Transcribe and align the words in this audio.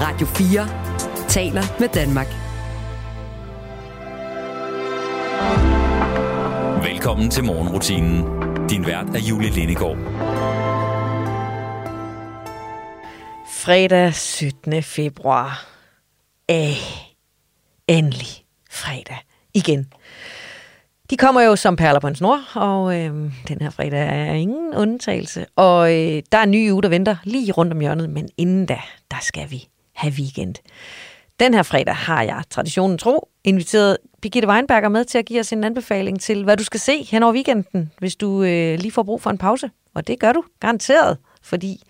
Radio 0.00 0.26
4 0.26 0.68
taler 1.28 1.62
med 1.80 1.88
Danmark. 1.88 2.26
Velkommen 6.84 7.30
til 7.30 7.44
morgenrutinen. 7.44 8.24
Din 8.68 8.86
vært 8.86 9.06
er 9.14 9.18
Julie 9.18 9.50
Lindegård. 9.50 9.96
Fredag 13.48 14.14
17. 14.14 14.82
februar. 14.82 15.66
Æh, 16.48 16.78
endelig 17.88 18.44
fredag 18.70 19.18
igen. 19.54 19.92
De 21.10 21.16
kommer 21.16 21.40
jo 21.40 21.56
som 21.56 21.76
perler 21.76 22.00
på 22.00 22.06
en 22.06 22.14
snor, 22.14 22.40
og 22.54 22.96
øh, 22.96 23.32
den 23.48 23.60
her 23.60 23.70
fredag 23.70 24.28
er 24.28 24.32
ingen 24.32 24.74
undtagelse. 24.74 25.46
Og 25.56 25.94
øh, 25.94 26.22
der 26.32 26.38
er 26.38 26.42
en 26.42 26.50
ny 26.50 26.70
uge, 26.70 26.82
der 26.82 26.88
venter 26.88 27.16
lige 27.24 27.52
rundt 27.52 27.72
om 27.72 27.80
hjørnet, 27.80 28.10
men 28.10 28.28
inden 28.36 28.66
da, 28.66 28.80
der 29.10 29.18
skal 29.20 29.50
vi 29.50 29.68
have 29.98 30.12
weekend. 30.12 30.54
Den 31.40 31.54
her 31.54 31.62
fredag 31.62 31.94
har 31.96 32.22
jeg, 32.22 32.42
traditionen 32.50 32.98
tro, 32.98 33.28
inviteret 33.44 33.96
Birgitte 34.22 34.48
Weinberger 34.48 34.88
med 34.88 35.04
til 35.04 35.18
at 35.18 35.24
give 35.24 35.40
os 35.40 35.52
en 35.52 35.64
anbefaling 35.64 36.20
til, 36.20 36.44
hvad 36.44 36.56
du 36.56 36.64
skal 36.64 36.80
se 36.80 37.02
hen 37.02 37.22
over 37.22 37.32
weekenden, 37.32 37.92
hvis 37.98 38.16
du 38.16 38.42
øh, 38.42 38.78
lige 38.78 38.92
får 38.92 39.02
brug 39.02 39.22
for 39.22 39.30
en 39.30 39.38
pause. 39.38 39.70
Og 39.94 40.06
det 40.06 40.20
gør 40.20 40.32
du 40.32 40.44
garanteret, 40.60 41.18
fordi 41.42 41.82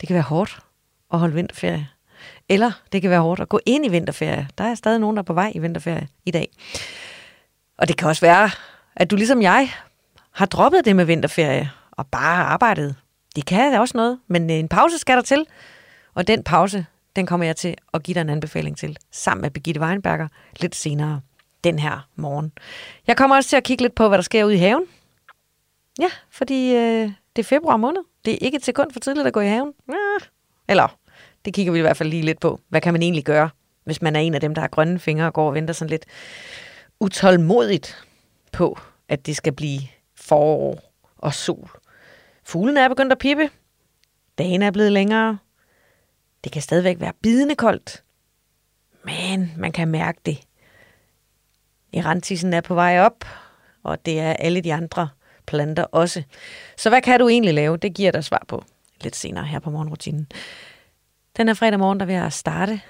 det 0.00 0.06
kan 0.06 0.14
være 0.14 0.22
hårdt 0.22 0.58
at 1.12 1.18
holde 1.18 1.34
vinterferie. 1.34 1.88
Eller 2.48 2.72
det 2.92 3.02
kan 3.02 3.10
være 3.10 3.20
hårdt 3.20 3.40
at 3.40 3.48
gå 3.48 3.60
ind 3.66 3.86
i 3.86 3.88
vinterferie. 3.88 4.48
Der 4.58 4.64
er 4.64 4.74
stadig 4.74 5.00
nogen, 5.00 5.16
der 5.16 5.22
er 5.22 5.24
på 5.24 5.32
vej 5.32 5.52
i 5.54 5.58
vinterferie 5.58 6.08
i 6.26 6.30
dag. 6.30 6.48
Og 7.78 7.88
det 7.88 7.96
kan 7.96 8.08
også 8.08 8.20
være, 8.20 8.50
at 8.96 9.10
du 9.10 9.16
ligesom 9.16 9.42
jeg 9.42 9.70
har 10.32 10.46
droppet 10.46 10.84
det 10.84 10.96
med 10.96 11.04
vinterferie 11.04 11.70
og 11.90 12.06
bare 12.06 12.44
arbejdet. 12.44 12.94
Det 13.36 13.46
kan 13.46 13.80
også 13.80 13.96
noget, 13.96 14.18
men 14.28 14.50
øh, 14.50 14.56
en 14.56 14.68
pause 14.68 14.98
skal 14.98 15.16
der 15.16 15.22
til. 15.22 15.44
Og 16.14 16.26
den 16.26 16.42
pause, 16.42 16.86
den 17.16 17.26
kommer 17.26 17.46
jeg 17.46 17.56
til 17.56 17.74
at 17.94 18.02
give 18.02 18.14
dig 18.14 18.20
en 18.20 18.30
anbefaling 18.30 18.76
til, 18.76 18.96
sammen 19.12 19.42
med 19.42 19.50
Birgitte 19.50 19.80
Weinberger, 19.80 20.28
lidt 20.60 20.74
senere 20.74 21.20
den 21.64 21.78
her 21.78 22.08
morgen. 22.16 22.52
Jeg 23.06 23.16
kommer 23.16 23.36
også 23.36 23.50
til 23.50 23.56
at 23.56 23.64
kigge 23.64 23.82
lidt 23.82 23.94
på, 23.94 24.08
hvad 24.08 24.18
der 24.18 24.22
sker 24.22 24.44
ude 24.44 24.54
i 24.54 24.58
haven. 24.58 24.84
Ja, 25.98 26.08
fordi 26.30 26.74
øh, 26.74 27.10
det 27.36 27.42
er 27.42 27.44
februar 27.44 27.76
måned. 27.76 28.00
Det 28.24 28.32
er 28.32 28.38
ikke 28.40 28.56
et 28.56 28.64
sekund 28.64 28.90
for 28.90 29.00
tidligt 29.00 29.26
at 29.26 29.32
gå 29.32 29.40
i 29.40 29.46
haven. 29.46 29.72
Ja. 29.88 30.26
Eller, 30.68 30.98
det 31.44 31.54
kigger 31.54 31.72
vi 31.72 31.78
i 31.78 31.82
hvert 31.82 31.96
fald 31.96 32.08
lige 32.08 32.22
lidt 32.22 32.40
på. 32.40 32.60
Hvad 32.68 32.80
kan 32.80 32.94
man 32.94 33.02
egentlig 33.02 33.24
gøre, 33.24 33.50
hvis 33.84 34.02
man 34.02 34.16
er 34.16 34.20
en 34.20 34.34
af 34.34 34.40
dem, 34.40 34.54
der 34.54 34.60
har 34.60 34.68
grønne 34.68 34.98
fingre 34.98 35.26
og 35.26 35.32
går 35.32 35.46
og 35.46 35.54
venter 35.54 35.74
sådan 35.74 35.90
lidt 35.90 36.06
utålmodigt 37.00 38.06
på, 38.52 38.78
at 39.08 39.26
det 39.26 39.36
skal 39.36 39.52
blive 39.52 39.80
forår 40.14 40.92
og 41.16 41.34
sol. 41.34 41.70
Fuglene 42.44 42.80
er 42.80 42.88
begyndt 42.88 43.12
at 43.12 43.18
pippe. 43.18 43.50
Dagen 44.38 44.62
er 44.62 44.70
blevet 44.70 44.92
længere. 44.92 45.38
Det 46.46 46.52
kan 46.52 46.62
stadigvæk 46.62 47.00
være 47.00 47.12
bidende 47.22 47.54
koldt. 47.54 48.04
Men 49.04 49.52
man 49.56 49.72
kan 49.72 49.88
mærke 49.88 50.20
det. 50.26 50.38
Erantisen 51.92 52.52
er 52.52 52.60
på 52.60 52.74
vej 52.74 53.00
op, 53.00 53.24
og 53.82 54.06
det 54.06 54.20
er 54.20 54.32
alle 54.32 54.60
de 54.60 54.74
andre 54.74 55.08
planter 55.46 55.82
også. 55.82 56.22
Så 56.76 56.88
hvad 56.88 57.02
kan 57.02 57.20
du 57.20 57.28
egentlig 57.28 57.54
lave? 57.54 57.76
Det 57.76 57.94
giver 57.94 58.12
dig 58.12 58.24
svar 58.24 58.44
på 58.48 58.64
lidt 59.00 59.16
senere 59.16 59.44
her 59.44 59.58
på 59.58 59.70
morgenrutinen. 59.70 60.26
Den 61.36 61.46
her 61.46 61.54
fredag 61.54 61.78
morgen, 61.78 62.00
der 62.00 62.06
vil 62.06 62.14
jeg 62.14 62.32
starte 62.32 62.80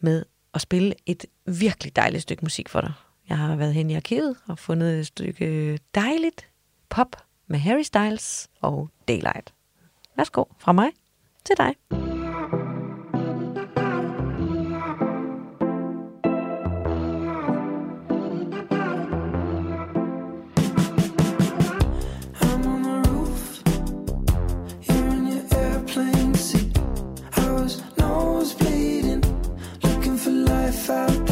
med 0.00 0.24
at 0.54 0.60
spille 0.60 0.94
et 1.06 1.26
virkelig 1.44 1.96
dejligt 1.96 2.22
stykke 2.22 2.44
musik 2.44 2.68
for 2.68 2.80
dig. 2.80 2.92
Jeg 3.28 3.38
har 3.38 3.56
været 3.56 3.74
hen 3.74 3.90
i 3.90 3.94
arkivet 3.94 4.36
og 4.48 4.58
fundet 4.58 4.98
et 4.98 5.06
stykke 5.06 5.78
dejligt 5.94 6.48
pop 6.88 7.16
med 7.46 7.58
Harry 7.58 7.82
Styles 7.82 8.48
og 8.60 8.90
Daylight. 9.08 9.54
Værsgo 10.16 10.44
fra 10.58 10.72
mig 10.72 10.90
til 11.44 11.56
dig. 11.56 12.05
For 30.86 31.25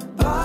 Bye. 0.00 0.39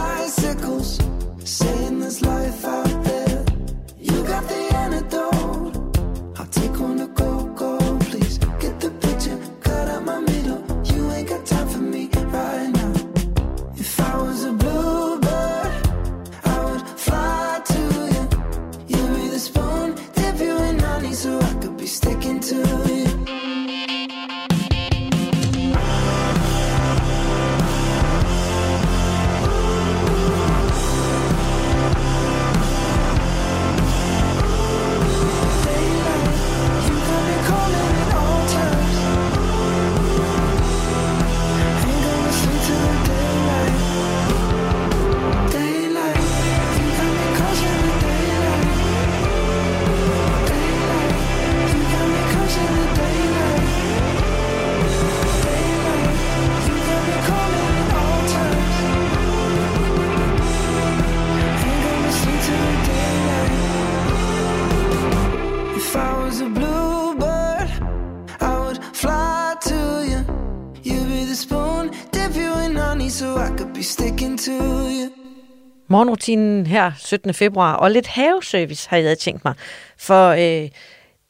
Morgenrutinen 75.95 76.67
her 76.67 76.91
17. 76.97 77.33
februar, 77.33 77.73
og 77.73 77.91
lidt 77.91 78.07
haveservice 78.07 78.89
har 78.89 78.97
jeg 78.97 79.17
tænkt 79.17 79.45
mig. 79.45 79.53
For 79.97 80.29
øh, 80.29 80.69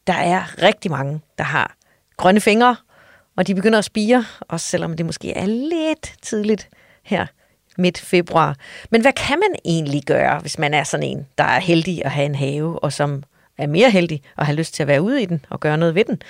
der 0.07 0.13
er 0.13 0.62
rigtig 0.62 0.91
mange, 0.91 1.21
der 1.38 1.44
har 1.44 1.75
grønne 2.17 2.41
fingre, 2.41 2.75
og 3.38 3.47
de 3.47 3.56
begynder 3.56 3.79
at 3.79 3.85
spire, 3.85 4.25
også 4.41 4.67
selvom 4.67 4.95
det 4.95 5.06
måske 5.06 5.31
er 5.31 5.45
lidt 5.45 6.13
tidligt 6.21 6.69
her 7.03 7.25
midt 7.77 7.97
februar. 7.97 8.56
Men 8.89 9.01
hvad 9.01 9.13
kan 9.13 9.39
man 9.39 9.59
egentlig 9.65 10.03
gøre, 10.03 10.39
hvis 10.39 10.59
man 10.59 10.73
er 10.73 10.83
sådan 10.83 11.06
en, 11.06 11.27
der 11.38 11.44
er 11.44 11.59
heldig 11.59 12.06
at 12.06 12.11
have 12.11 12.25
en 12.25 12.35
have, 12.35 12.83
og 12.83 12.94
som 12.94 13.23
er 13.57 13.68
mere 13.68 13.89
heldig 13.89 14.21
og 14.38 14.45
har 14.45 14.53
lyst 14.53 14.73
til 14.73 14.83
at 14.83 14.88
være 14.88 15.01
ude 15.01 15.21
i 15.21 15.25
den 15.25 15.45
og 15.50 15.59
gøre 15.59 15.77
noget 15.77 15.95
ved 15.95 16.03
den. 16.06 16.21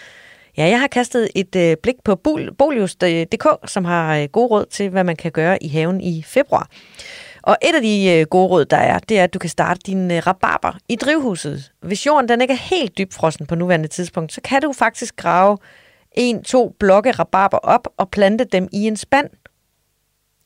Ja, 0.57 0.67
jeg 0.67 0.79
har 0.79 0.88
kastet 0.88 1.29
et 1.35 1.55
øh, 1.55 1.77
blik 1.83 1.95
på 2.03 2.15
Bol- 2.27 2.55
Bolius.dk, 2.57 3.45
øh, 3.45 3.67
som 3.67 3.85
har 3.85 4.17
øh, 4.17 4.23
gode 4.23 4.47
råd 4.47 4.65
til, 4.65 4.89
hvad 4.89 5.03
man 5.03 5.15
kan 5.15 5.31
gøre 5.31 5.63
i 5.63 5.67
haven 5.67 6.01
i 6.01 6.23
februar. 6.23 6.69
Og 7.45 7.57
et 7.62 7.75
af 7.75 7.81
de 7.81 8.09
øh, 8.09 8.25
gode 8.25 8.47
råd, 8.47 8.65
der 8.65 8.77
er, 8.77 9.00
det 9.00 9.19
er, 9.19 9.24
at 9.24 9.33
du 9.33 9.39
kan 9.39 9.50
starte 9.50 9.80
din 9.86 10.12
øh, 10.12 10.27
rabarber 10.27 10.77
i 10.89 10.95
drivhuset. 10.95 11.71
Hvis 11.80 12.06
jorden 12.06 12.30
den 12.30 12.42
ikke 12.42 12.53
er 12.53 12.57
helt 12.57 12.97
dybfrossen 12.97 13.45
på 13.45 13.56
nuværende 13.56 13.88
tidspunkt, 13.88 14.33
så 14.33 14.42
kan 14.42 14.62
du 14.62 14.74
faktisk 14.74 15.15
grave 15.15 15.57
en, 16.12 16.44
to 16.44 16.75
blokke 16.80 17.12
rabarber 17.12 17.57
op 17.57 17.88
og 17.97 18.09
plante 18.09 18.44
dem 18.44 18.68
i 18.71 18.88
en 18.88 18.97
spand 18.97 19.30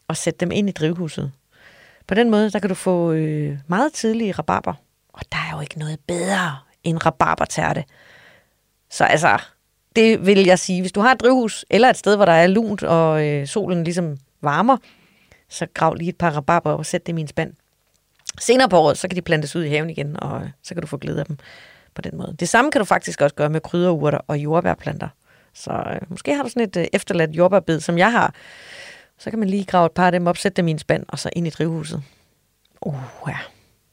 og 0.07 0.17
sætte 0.17 0.39
dem 0.39 0.51
ind 0.51 0.69
i 0.69 0.71
drivhuset. 0.71 1.31
På 2.07 2.15
den 2.15 2.29
måde, 2.29 2.51
der 2.51 2.59
kan 2.59 2.69
du 2.69 2.75
få 2.75 3.11
øh, 3.11 3.57
meget 3.67 3.93
tidlige 3.93 4.31
rabarber. 4.31 4.73
Og 5.13 5.21
der 5.31 5.37
er 5.37 5.55
jo 5.55 5.61
ikke 5.61 5.79
noget 5.79 5.99
bedre 6.07 6.57
end 6.83 7.05
rabarbertærte. 7.05 7.83
Så 8.89 9.03
altså, 9.03 9.37
det 9.95 10.25
vil 10.25 10.45
jeg 10.45 10.59
sige, 10.59 10.81
hvis 10.81 10.91
du 10.91 11.01
har 11.01 11.11
et 11.11 11.19
drivhus 11.19 11.65
eller 11.69 11.89
et 11.89 11.97
sted, 11.97 12.15
hvor 12.15 12.25
der 12.25 12.31
er 12.31 12.47
lunt 12.47 12.83
og 12.83 13.27
øh, 13.27 13.47
solen 13.47 13.83
ligesom 13.83 14.17
varmer, 14.41 14.77
så 15.49 15.67
grav 15.73 15.93
lige 15.93 16.09
et 16.09 16.17
par 16.17 16.31
rabarber 16.31 16.71
og 16.71 16.85
sæt 16.85 17.07
dem 17.07 17.17
i 17.17 17.21
en 17.21 17.27
spand. 17.27 17.53
Senere 18.39 18.69
på 18.69 18.77
året, 18.77 18.97
så 18.97 19.07
kan 19.07 19.15
de 19.15 19.21
plantes 19.21 19.55
ud 19.55 19.63
i 19.63 19.69
haven 19.69 19.89
igen, 19.89 20.23
og 20.23 20.41
øh, 20.41 20.49
så 20.63 20.73
kan 20.73 20.81
du 20.81 20.87
få 20.87 20.97
glæde 20.97 21.19
af 21.19 21.25
dem 21.25 21.37
på 21.95 22.01
den 22.01 22.17
måde. 22.17 22.35
Det 22.39 22.49
samme 22.49 22.71
kan 22.71 22.79
du 22.79 22.85
faktisk 22.85 23.21
også 23.21 23.35
gøre 23.35 23.49
med 23.49 23.61
krydderurter 23.61 24.19
og 24.27 24.37
jordbærplanter. 24.37 25.07
Så 25.53 25.71
øh, 25.71 26.01
måske 26.09 26.35
har 26.35 26.43
du 26.43 26.49
sådan 26.49 26.63
et 26.63 26.77
øh, 26.77 26.85
efterladt 26.93 27.31
jordbærbed, 27.31 27.79
som 27.79 27.97
jeg 27.97 28.11
har. 28.11 28.33
Så 29.17 29.29
kan 29.29 29.39
man 29.39 29.49
lige 29.49 29.65
grave 29.65 29.85
et 29.85 29.91
par 29.91 30.05
af 30.05 30.11
dem 30.11 30.27
op, 30.27 30.37
sætte 30.37 30.55
dem 30.55 30.67
i 30.67 30.71
en 30.71 30.79
spand, 30.79 31.05
og 31.07 31.19
så 31.19 31.29
ind 31.33 31.47
i 31.47 31.49
drivhuset. 31.49 32.03
Uh, 32.81 32.95
ja. 33.27 33.37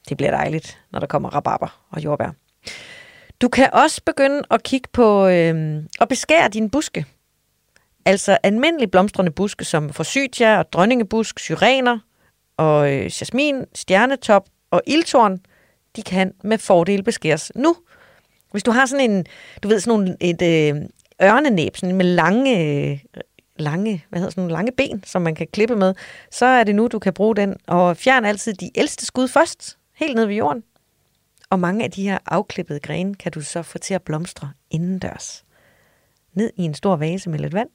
Det 0.09 0.17
bliver 0.17 0.31
dejligt, 0.31 0.79
når 0.91 1.01
der 1.01 1.07
kommer 1.07 1.31
rabarber 1.31 1.81
og 1.91 2.05
jordbær. 2.05 2.31
Du 3.41 3.49
kan 3.49 3.71
også 3.73 4.01
begynde 4.07 4.43
at 4.51 4.63
kigge 4.63 4.89
på 4.93 5.27
øh, 5.27 5.83
og 6.01 6.09
beskære 6.09 6.49
dine 6.49 6.71
buske. 6.71 7.05
Altså 8.07 8.39
almindelige 8.43 8.89
blomstrende 8.89 9.31
buske 9.31 9.65
som 9.65 9.93
forsytia 9.93 10.59
og 10.59 10.73
dronningebusk, 10.73 11.39
syrener 11.39 11.99
og 12.57 12.93
øh, 12.93 13.05
jasmin, 13.21 13.65
stjernetop 13.75 14.49
og 14.71 14.83
ildtorn, 14.87 15.39
de 15.97 16.03
kan 16.03 16.33
med 16.45 16.59
fordel 16.59 17.03
beskæres 17.03 17.53
nu. 17.55 17.77
Hvis 18.51 18.63
du 18.63 18.71
har 18.71 18.87
sådan 18.87 19.11
en, 19.11 19.27
du 19.63 19.69
ved, 19.69 19.81
sådan 19.81 19.99
nogle, 19.99 20.17
et 20.21 20.43
øh, 20.43 20.83
ørnenæb 21.23 21.77
sådan 21.77 21.97
med 21.97 22.05
lange, 22.05 22.59
øh, 22.91 22.99
lange, 23.57 24.05
hvad 24.09 24.21
hedder 24.21 24.31
sådan 24.31 24.43
nogle 24.43 24.53
lange 24.53 24.73
ben, 24.73 25.05
som 25.07 25.23
man 25.23 25.35
kan 25.35 25.47
klippe 25.53 25.77
med, 25.77 25.95
så 26.31 26.47
er 26.47 26.65
det 26.65 26.75
nu, 26.75 26.89
du 26.89 26.99
kan 26.99 27.13
bruge 27.13 27.37
den. 27.37 27.57
Og 27.67 27.97
fjern 27.97 28.25
altid 28.25 28.55
de 28.55 28.71
ældste 28.75 29.07
skud 29.07 29.29
først, 29.29 29.79
helt 29.95 30.15
ned 30.15 30.27
ved 30.27 30.35
jorden. 30.35 30.63
Og 31.51 31.61
mange 31.61 31.85
af 31.85 31.91
de 31.91 32.03
her 32.03 32.19
afklippede 32.27 32.81
grene 32.81 33.15
kan 33.15 33.33
du 33.33 33.41
så 33.41 33.63
få 33.63 33.79
til 33.79 33.95
at 33.95 34.03
blomstre 34.03 34.51
indendørs. 34.71 35.45
Ned 36.35 36.51
i 36.57 36.63
en 36.63 36.75
stor 36.75 36.97
vase 36.97 37.31
med 37.31 37.39
lidt 37.39 37.55
vand, 37.55 37.69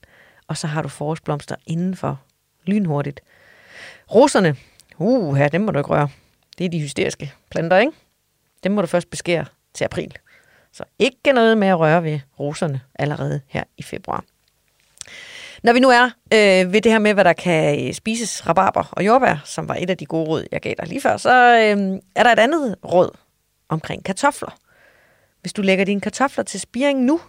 og 0.52 0.58
så 0.58 0.68
har 0.68 0.82
du 0.82 0.88
forårsblomster 0.88 1.56
indenfor 1.68 2.22
lynhurtigt. 2.66 3.22
Roserne, 4.16 4.56
uh, 4.98 5.36
her, 5.36 5.48
dem 5.48 5.62
må 5.62 5.72
du 5.72 5.80
ikke 5.80 5.90
røre. 5.90 6.10
Det 6.58 6.66
er 6.66 6.70
de 6.70 6.80
hysteriske 6.80 7.34
planter, 7.52 7.78
ikke? 7.78 7.92
Dem 8.64 8.72
må 8.72 8.82
du 8.82 8.88
først 8.88 9.10
beskære 9.10 9.46
til 9.74 9.84
april. 9.84 10.14
Så 10.72 10.84
ikke 11.00 11.34
noget 11.34 11.58
med 11.58 11.68
at 11.68 11.80
røre 11.80 12.04
ved 12.04 12.20
roserne 12.40 12.82
allerede 12.96 13.42
her 13.48 13.64
i 13.78 13.84
februar. 13.84 14.24
Når 15.64 15.74
vi 15.74 15.80
nu 15.80 15.90
er 15.90 16.06
øh, 16.06 16.74
ved 16.74 16.82
det 16.82 16.92
her 16.92 17.00
med, 17.00 17.14
hvad 17.14 17.24
der 17.24 17.34
kan 17.34 17.88
øh, 17.88 17.94
spises, 17.94 18.48
rabarber 18.48 18.84
og 18.92 19.06
jordbær, 19.06 19.42
som 19.46 19.68
var 19.68 19.76
et 19.76 19.90
af 19.90 19.98
de 19.98 20.06
gode 20.06 20.28
råd, 20.28 20.46
jeg 20.52 20.62
gav 20.62 20.74
dig 20.80 20.88
lige 20.88 21.02
før, 21.02 21.18
så 21.18 21.32
øh, 21.32 22.00
er 22.16 22.24
der 22.24 22.32
et 22.32 22.40
andet 22.40 22.76
råd 22.86 23.10
omkring 23.70 24.06
kartofler. 24.06 24.58
Hvis 25.42 25.54
du 25.54 25.62
lægger 25.62 25.86
dine 25.86 26.02
kartofler 26.02 26.44
til 26.44 26.60
spiring 26.60 27.04
nu, 27.04 27.22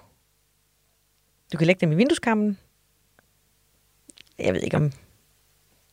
du 1.52 1.58
kan 1.58 1.66
lægge 1.66 1.80
dem 1.80 1.92
i 1.92 1.94
vindueskammen. 1.94 2.58
Jeg 4.38 4.54
ved 4.54 4.60
ikke, 4.60 4.76
om 4.76 4.92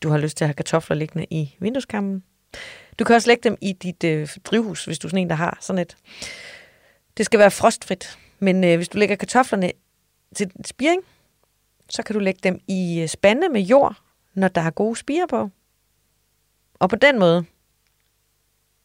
du 0.04 0.10
har 0.10 0.18
lyst 0.18 0.38
til 0.38 0.46
at 0.46 0.48
have 0.48 0.54
kartofler 0.54 0.96
liggende 0.96 1.26
i 1.30 1.56
vindueskammen. 1.60 2.24
Du 3.00 3.04
kan 3.04 3.16
også 3.16 3.28
lægge 3.28 3.44
dem 3.44 3.58
i 3.62 3.74
dit 3.74 4.04
øh, 4.04 4.30
drivhus, 4.44 4.86
hvis 4.86 5.00
du 5.00 5.08
er 5.08 5.10
sådan 5.10 5.22
en, 5.22 5.30
der 5.30 5.36
har 5.36 5.58
sådan 5.62 5.80
et. 5.80 5.98
Det 7.18 7.26
skal 7.26 7.40
være 7.40 7.52
frostfrit, 7.52 8.18
men 8.40 8.64
øh, 8.64 8.76
hvis 8.76 8.90
du 8.90 8.98
lægger 8.98 9.16
kartoflerne 9.16 9.72
til 10.36 10.52
spiring, 10.66 11.02
så 11.90 12.04
kan 12.04 12.14
du 12.14 12.20
lægge 12.20 12.40
dem 12.44 12.60
i 12.68 13.00
øh, 13.02 13.08
spande 13.08 13.50
med 13.50 13.62
jord, 13.62 13.96
når 14.34 14.48
der 14.48 14.62
er 14.62 14.70
gode 14.70 14.96
spirer 14.96 15.28
på. 15.28 15.50
Og 16.74 16.90
på 16.90 16.96
den 16.96 17.20
måde, 17.20 17.46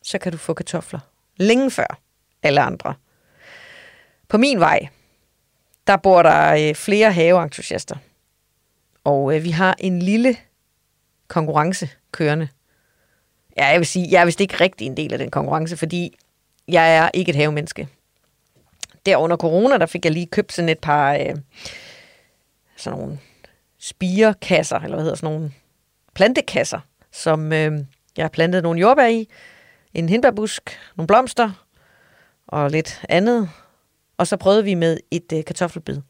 så 0.03 0.19
kan 0.19 0.33
du 0.33 0.39
få 0.39 0.55
kartofler 0.55 1.01
længe 1.37 1.71
før 1.71 1.99
alle 2.43 2.61
andre. 2.61 2.95
På 4.29 4.39
min 4.39 4.61
vej, 4.61 4.89
der 5.87 5.97
bor 5.97 6.23
der 6.23 6.69
øh, 6.69 6.75
flere 6.75 7.13
haveentusiaster. 7.13 7.97
Og 9.05 9.37
øh, 9.37 9.45
vi 9.45 9.51
har 9.51 9.77
en 9.79 10.03
lille 10.03 10.37
konkurrence 11.29 11.91
kørende. 12.13 12.49
Ja, 13.57 13.67
jeg 13.67 13.79
vil 13.79 13.87
sige, 13.87 14.09
jeg 14.11 14.21
er 14.21 14.25
vist 14.25 14.41
ikke 14.41 14.57
rigtig 14.61 14.87
en 14.87 14.97
del 14.97 15.13
af 15.13 15.19
den 15.19 15.31
konkurrence, 15.31 15.77
fordi 15.77 16.17
jeg 16.69 16.97
er 16.97 17.11
ikke 17.15 17.31
et 17.31 17.37
havemenneske. 17.37 17.89
Der 19.07 19.17
under 19.17 19.37
corona, 19.37 19.79
der 19.79 19.87
fik 19.87 20.05
jeg 20.05 20.13
lige 20.13 20.27
købt 20.27 20.53
sådan 20.53 20.69
et 20.69 20.79
par 20.79 21.15
øh, 21.15 21.37
sådan 22.77 22.99
nogle 22.99 23.19
spirekasser, 23.79 24.77
eller 24.77 24.97
hvad 24.97 25.05
hedder 25.05 25.17
sådan 25.17 25.35
nogle 25.35 25.53
plantekasser, 26.15 26.81
som 27.13 27.53
øh, 27.53 27.73
jeg 28.17 28.25
har 28.25 28.29
plantet 28.29 28.63
nogle 28.63 28.81
jordbær 28.81 29.07
i, 29.07 29.29
en 29.95 30.09
hindbærbusk, 30.09 30.79
nogle 30.97 31.07
blomster 31.07 31.67
og 32.47 32.71
lidt 32.71 33.03
andet. 33.09 33.51
Og 34.19 34.27
så 34.27 34.37
prøvede 34.37 34.65
vi 34.65 34.75
med 34.75 34.99
et 35.11 35.33
øh, 35.33 35.45
kartoffelbed. 35.45 36.01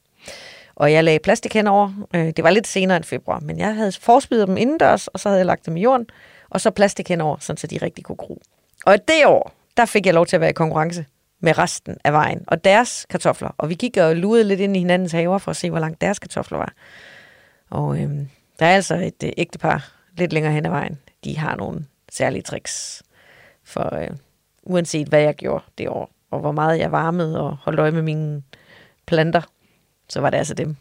Og 0.76 0.92
jeg 0.92 1.04
lagde 1.04 1.18
plastik 1.18 1.54
henover. 1.54 1.92
Øh, 2.14 2.26
det 2.26 2.44
var 2.44 2.50
lidt 2.50 2.66
senere 2.66 2.96
end 2.96 3.04
februar, 3.04 3.40
men 3.40 3.58
jeg 3.58 3.74
havde 3.74 3.92
forspidet 3.92 4.48
dem 4.48 4.56
indendørs, 4.56 5.08
og 5.08 5.20
så 5.20 5.28
havde 5.28 5.38
jeg 5.38 5.46
lagt 5.46 5.66
dem 5.66 5.76
i 5.76 5.80
jorden, 5.80 6.06
og 6.50 6.60
så 6.60 6.70
plastik 6.70 7.08
henover, 7.08 7.36
så 7.40 7.66
de 7.70 7.78
rigtig 7.82 8.04
kunne 8.04 8.16
gro. 8.16 8.42
Og 8.86 9.08
det 9.08 9.26
år, 9.26 9.52
der 9.76 9.84
fik 9.84 10.06
jeg 10.06 10.14
lov 10.14 10.26
til 10.26 10.36
at 10.36 10.40
være 10.40 10.50
i 10.50 10.52
konkurrence 10.52 11.06
med 11.40 11.58
resten 11.58 11.96
af 12.04 12.12
vejen, 12.12 12.44
og 12.46 12.64
deres 12.64 13.06
kartofler. 13.10 13.50
Og 13.58 13.68
vi 13.68 13.74
gik 13.74 13.96
og 13.96 14.16
lurede 14.16 14.44
lidt 14.44 14.60
ind 14.60 14.76
i 14.76 14.78
hinandens 14.78 15.12
haver 15.12 15.38
for 15.38 15.50
at 15.50 15.56
se, 15.56 15.70
hvor 15.70 15.78
langt 15.78 16.00
deres 16.00 16.18
kartofler 16.18 16.58
var. 16.58 16.72
Og 17.70 18.00
øhm, 18.00 18.28
der 18.58 18.66
er 18.66 18.74
altså 18.74 18.94
et 18.94 19.22
øh, 19.24 19.32
ægtepar 19.36 19.92
lidt 20.18 20.32
længere 20.32 20.52
hen 20.52 20.66
ad 20.66 20.70
vejen. 20.70 20.98
De 21.24 21.38
har 21.38 21.56
nogle 21.56 21.84
særlige 22.12 22.42
tricks 22.42 23.02
for 23.64 23.94
øh, 23.94 24.10
uanset 24.62 25.08
hvad 25.08 25.20
jeg 25.20 25.34
gjorde 25.34 25.64
det 25.78 25.88
år, 25.88 26.10
og 26.30 26.40
hvor 26.40 26.52
meget 26.52 26.78
jeg 26.78 26.92
varmede 26.92 27.40
og 27.40 27.56
holdt 27.56 27.80
øje 27.80 27.90
med 27.90 28.02
mine 28.02 28.43
planter, 29.06 29.43
så 30.08 30.20
var 30.20 30.31
det 30.31 30.39
altså 30.39 30.55
dem, 30.55 30.77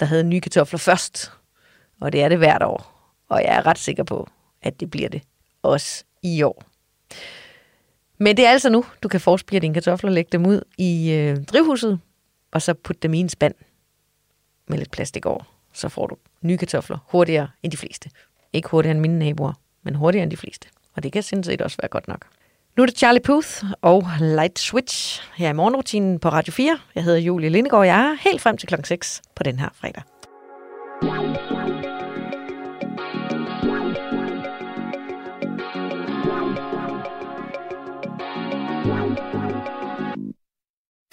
der 0.00 0.06
havde 0.06 0.24
nye 0.24 0.40
kartofler 0.40 0.78
først. 0.78 1.32
Og 2.00 2.12
det 2.12 2.22
er 2.22 2.28
det 2.28 2.38
hvert 2.38 2.62
år. 2.62 2.92
Og 3.28 3.42
jeg 3.42 3.56
er 3.56 3.66
ret 3.66 3.78
sikker 3.78 4.04
på, 4.04 4.28
at 4.62 4.80
det 4.80 4.90
bliver 4.90 5.08
det 5.08 5.22
også 5.62 6.04
i 6.22 6.42
år. 6.42 6.62
Men 8.18 8.36
det 8.36 8.46
er 8.46 8.50
altså 8.50 8.70
nu, 8.70 8.84
du 9.02 9.08
kan 9.08 9.20
forspire 9.20 9.60
dine 9.60 9.74
kartofler, 9.74 10.10
lægge 10.10 10.28
dem 10.32 10.46
ud 10.46 10.60
i 10.78 11.12
øh, 11.12 11.44
drivhuset, 11.44 12.00
og 12.50 12.62
så 12.62 12.74
putte 12.74 13.00
dem 13.00 13.14
i 13.14 13.18
en 13.18 13.28
spand 13.28 13.54
med 14.68 14.78
lidt 14.78 14.90
plastik 14.90 15.26
over. 15.26 15.42
Så 15.72 15.88
får 15.88 16.06
du 16.06 16.16
nye 16.42 16.56
kartofler 16.58 16.98
hurtigere 17.06 17.48
end 17.62 17.72
de 17.72 17.76
fleste. 17.76 18.10
Ikke 18.52 18.68
hurtigere 18.68 18.92
end 18.92 19.00
mine 19.00 19.18
naboer, 19.18 19.52
men 19.82 19.94
hurtigere 19.94 20.22
end 20.22 20.30
de 20.30 20.36
fleste. 20.36 20.68
Og 20.94 21.02
det 21.02 21.12
kan 21.12 21.22
sådan 21.22 21.44
set 21.44 21.62
også 21.62 21.76
være 21.80 21.88
godt 21.88 22.08
nok. 22.08 22.26
Nu 22.76 22.82
er 22.82 22.86
det 22.86 22.98
Charlie 22.98 23.22
Puth 23.22 23.64
og 23.82 24.04
Light 24.20 24.58
Switch 24.58 25.22
her 25.36 25.50
i 25.50 25.52
morgenrutinen 25.52 26.18
på 26.18 26.28
Radio 26.28 26.52
4. 26.52 26.78
Jeg 26.94 27.04
hedder 27.04 27.18
Julie 27.18 27.48
Lindegård, 27.48 27.80
og 27.80 27.86
jeg 27.86 28.00
er 28.00 28.30
helt 28.30 28.40
frem 28.40 28.56
til 28.56 28.68
klokken 28.68 28.84
6 28.84 29.22
på 29.36 29.42
den 29.42 29.58
her 29.58 29.68
fredag. 29.74 30.02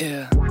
Yeah. 0.01 0.42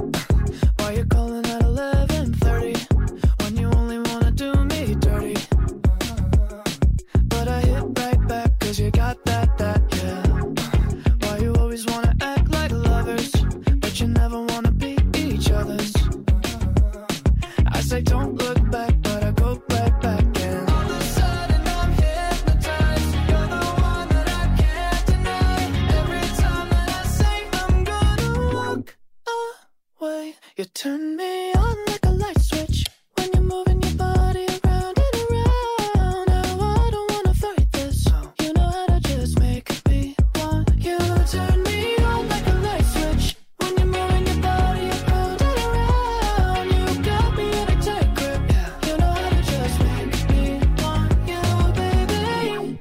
turn 30.74 31.16
me 31.16 31.52
on 31.52 31.76
like 31.86 32.04
a 32.04 32.10
light 32.10 32.40
switch 32.40 32.86
when 33.16 33.28
you're 33.34 33.42
moving 33.42 33.82
your 33.82 33.94
body 33.94 34.46
around 34.64 34.96
and 34.98 35.16
around. 35.30 36.28
Now 36.28 36.60
I 36.60 36.90
don't 36.90 37.10
wanna 37.12 37.34
fight 37.34 37.70
this. 37.72 38.06
You 38.40 38.52
know 38.54 38.70
how 38.70 38.86
to 38.86 39.00
just 39.00 39.38
make 39.38 39.68
me 39.88 40.16
want 40.36 40.70
you. 40.76 40.98
Turn 41.30 41.62
me 41.62 41.96
on 41.98 42.28
like 42.28 42.46
a 42.46 42.54
light 42.66 42.84
switch 42.84 43.36
when 43.58 43.76
you're 43.76 43.86
moving 43.86 44.26
your 44.26 44.40
body 44.42 44.88
around 44.96 45.42
and 45.42 45.58
around. 45.66 46.66
You 46.72 47.02
got 47.04 47.36
me 47.36 47.46
in 47.60 47.68
a 47.68 47.82
tight 47.82 48.14
grip. 48.14 48.42
You 48.86 48.96
know 48.98 49.12
how 49.22 49.28
to 49.28 49.42
just 49.42 49.78
make 49.88 50.30
me 50.30 50.42
want 50.82 51.12
you, 51.28 51.42
baby. 51.80 52.78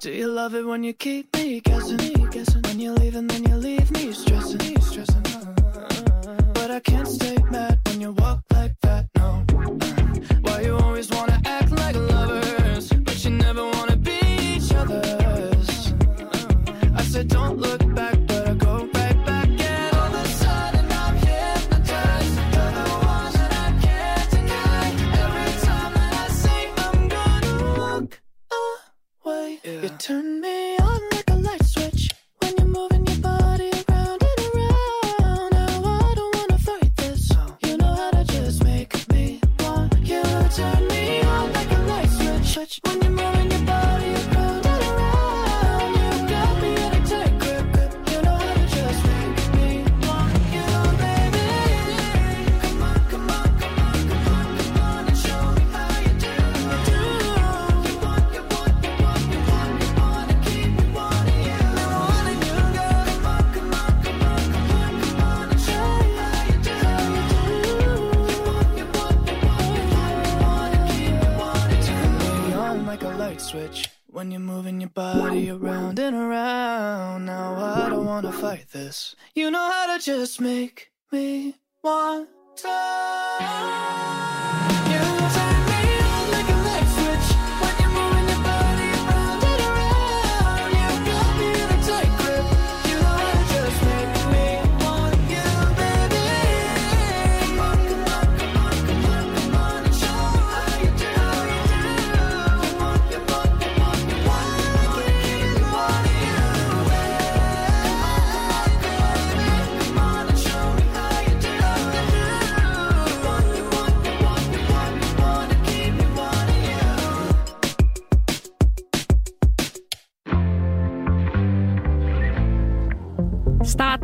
Do 0.00 0.10
you 0.10 0.28
love 0.28 0.54
it 0.54 0.64
when 0.64 0.82
you 0.84 0.94
keep 0.94 1.34
me 1.36 1.60
guessing? 1.60 1.98
When 2.64 2.80
you 2.80 2.92
leave 2.92 3.14
and 3.14 3.30
then 3.30 3.44
you 3.44 3.56
leave 3.56 3.90
me 3.92 4.12
stressing. 4.12 4.65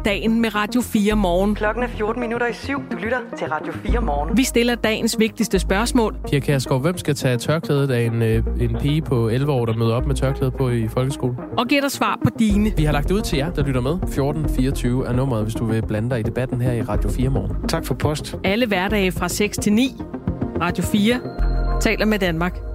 dagen 0.05 0.41
med 0.41 0.55
Radio 0.55 0.81
4 0.81 1.15
Morgen. 1.15 1.55
Klokken 1.55 1.83
er 1.83 1.89
14 1.89 2.21
minutter 2.21 2.47
i 2.47 2.53
syv. 2.53 2.83
Du 2.93 2.97
lytter 2.97 3.19
til 3.39 3.47
Radio 3.49 3.73
4 3.73 4.01
Morgen. 4.01 4.37
Vi 4.37 4.45
stiller 4.45 4.75
dagens 4.75 5.19
vigtigste 5.19 5.59
spørgsmål. 5.59 6.17
Pia 6.31 6.39
Kærsgaard, 6.39 6.81
hvem 6.81 6.99
skal 6.99 7.15
tage 7.15 7.39
tørklædet 7.39 7.91
af 7.91 8.03
en, 8.03 8.23
øh, 8.23 8.45
en 8.61 8.77
pige 8.81 9.03
på 9.03 9.29
11 9.29 9.53
år, 9.53 9.67
der 9.67 9.75
møder 9.75 9.95
op 9.95 10.07
med 10.07 10.15
tørklæde 10.15 10.51
på 10.51 10.71
i 10.71 10.89
folkeskolen? 10.89 11.37
Og 11.59 11.67
giver 11.67 11.81
dig 11.81 11.91
svar 11.91 12.19
på 12.25 12.31
dine. 12.39 12.73
Vi 12.77 12.85
har 12.85 12.93
lagt 12.93 13.09
det 13.09 13.15
ud 13.15 13.21
til 13.21 13.37
jer, 13.37 13.51
der 13.51 13.65
lytter 13.67 13.81
med. 13.81 13.93
1424 13.93 15.07
er 15.07 15.13
nummeret, 15.13 15.43
hvis 15.43 15.55
du 15.55 15.65
vil 15.65 15.83
blande 15.87 16.11
dig 16.11 16.21
i 16.21 16.23
debatten 16.23 16.61
her 16.61 16.73
i 16.73 16.83
Radio 16.83 17.11
4 17.11 17.29
Morgen. 17.29 17.69
Tak 17.69 17.87
for 17.87 17.95
post. 17.95 18.37
Alle 18.45 18.67
hverdage 18.67 19.13
fra 19.13 19.29
6 19.29 19.59
til 19.59 19.73
9. 19.73 19.97
Radio 20.61 20.85
4 20.85 21.21
taler 21.81 22.07
med 22.07 22.19
Danmark. 22.19 22.72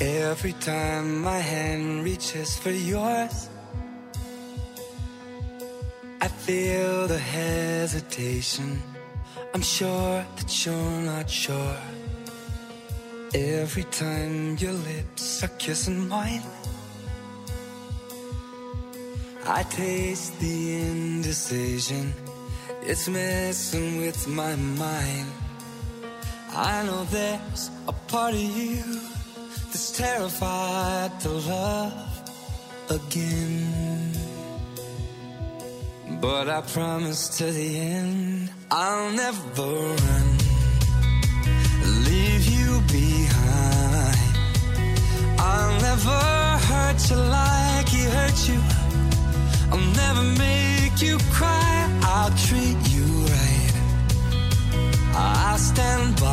Every 0.00 0.52
time 0.52 1.22
my 1.22 1.38
hand 1.38 2.04
reaches 2.04 2.56
for 2.56 2.70
yours, 2.70 3.48
I 6.20 6.28
feel 6.28 7.08
the 7.08 7.18
hesitation. 7.18 8.80
I'm 9.52 9.60
sure 9.60 10.24
that 10.36 10.64
you're 10.64 11.00
not 11.00 11.28
sure. 11.28 11.76
Every 13.34 13.82
time 13.90 14.56
your 14.58 14.74
lips 14.74 15.42
are 15.42 15.54
kissing 15.58 16.06
mine, 16.06 16.44
I 19.48 19.64
taste 19.64 20.38
the 20.38 20.74
indecision. 20.76 22.14
It's 22.82 23.08
messing 23.08 23.98
with 23.98 24.28
my 24.28 24.54
mind. 24.54 25.26
I 26.50 26.86
know 26.86 27.02
there's 27.10 27.70
a 27.88 27.92
part 27.92 28.34
of 28.34 28.40
you 28.40 29.17
that's 29.66 29.90
terrified 29.92 31.20
to 31.20 31.28
love 31.28 31.92
again. 32.90 34.12
But 36.20 36.48
I 36.48 36.60
promise 36.62 37.28
to 37.38 37.44
the 37.44 37.78
end, 37.78 38.50
I'll 38.70 39.12
never 39.12 39.70
run, 40.04 40.28
leave 42.08 42.44
you 42.56 42.80
behind. 42.88 44.18
I'll 45.38 45.80
never 45.80 46.20
hurt 46.68 47.10
you 47.10 47.16
like 47.16 47.88
he 47.88 48.02
hurt 48.16 48.48
you. 48.48 48.60
I'll 49.70 49.92
never 50.02 50.22
make 50.22 51.00
you 51.00 51.18
cry. 51.30 52.00
I'll 52.02 52.34
treat 52.46 52.78
you 52.94 53.04
right. 53.04 53.72
I 55.14 55.56
stand 55.58 56.20
by. 56.20 56.27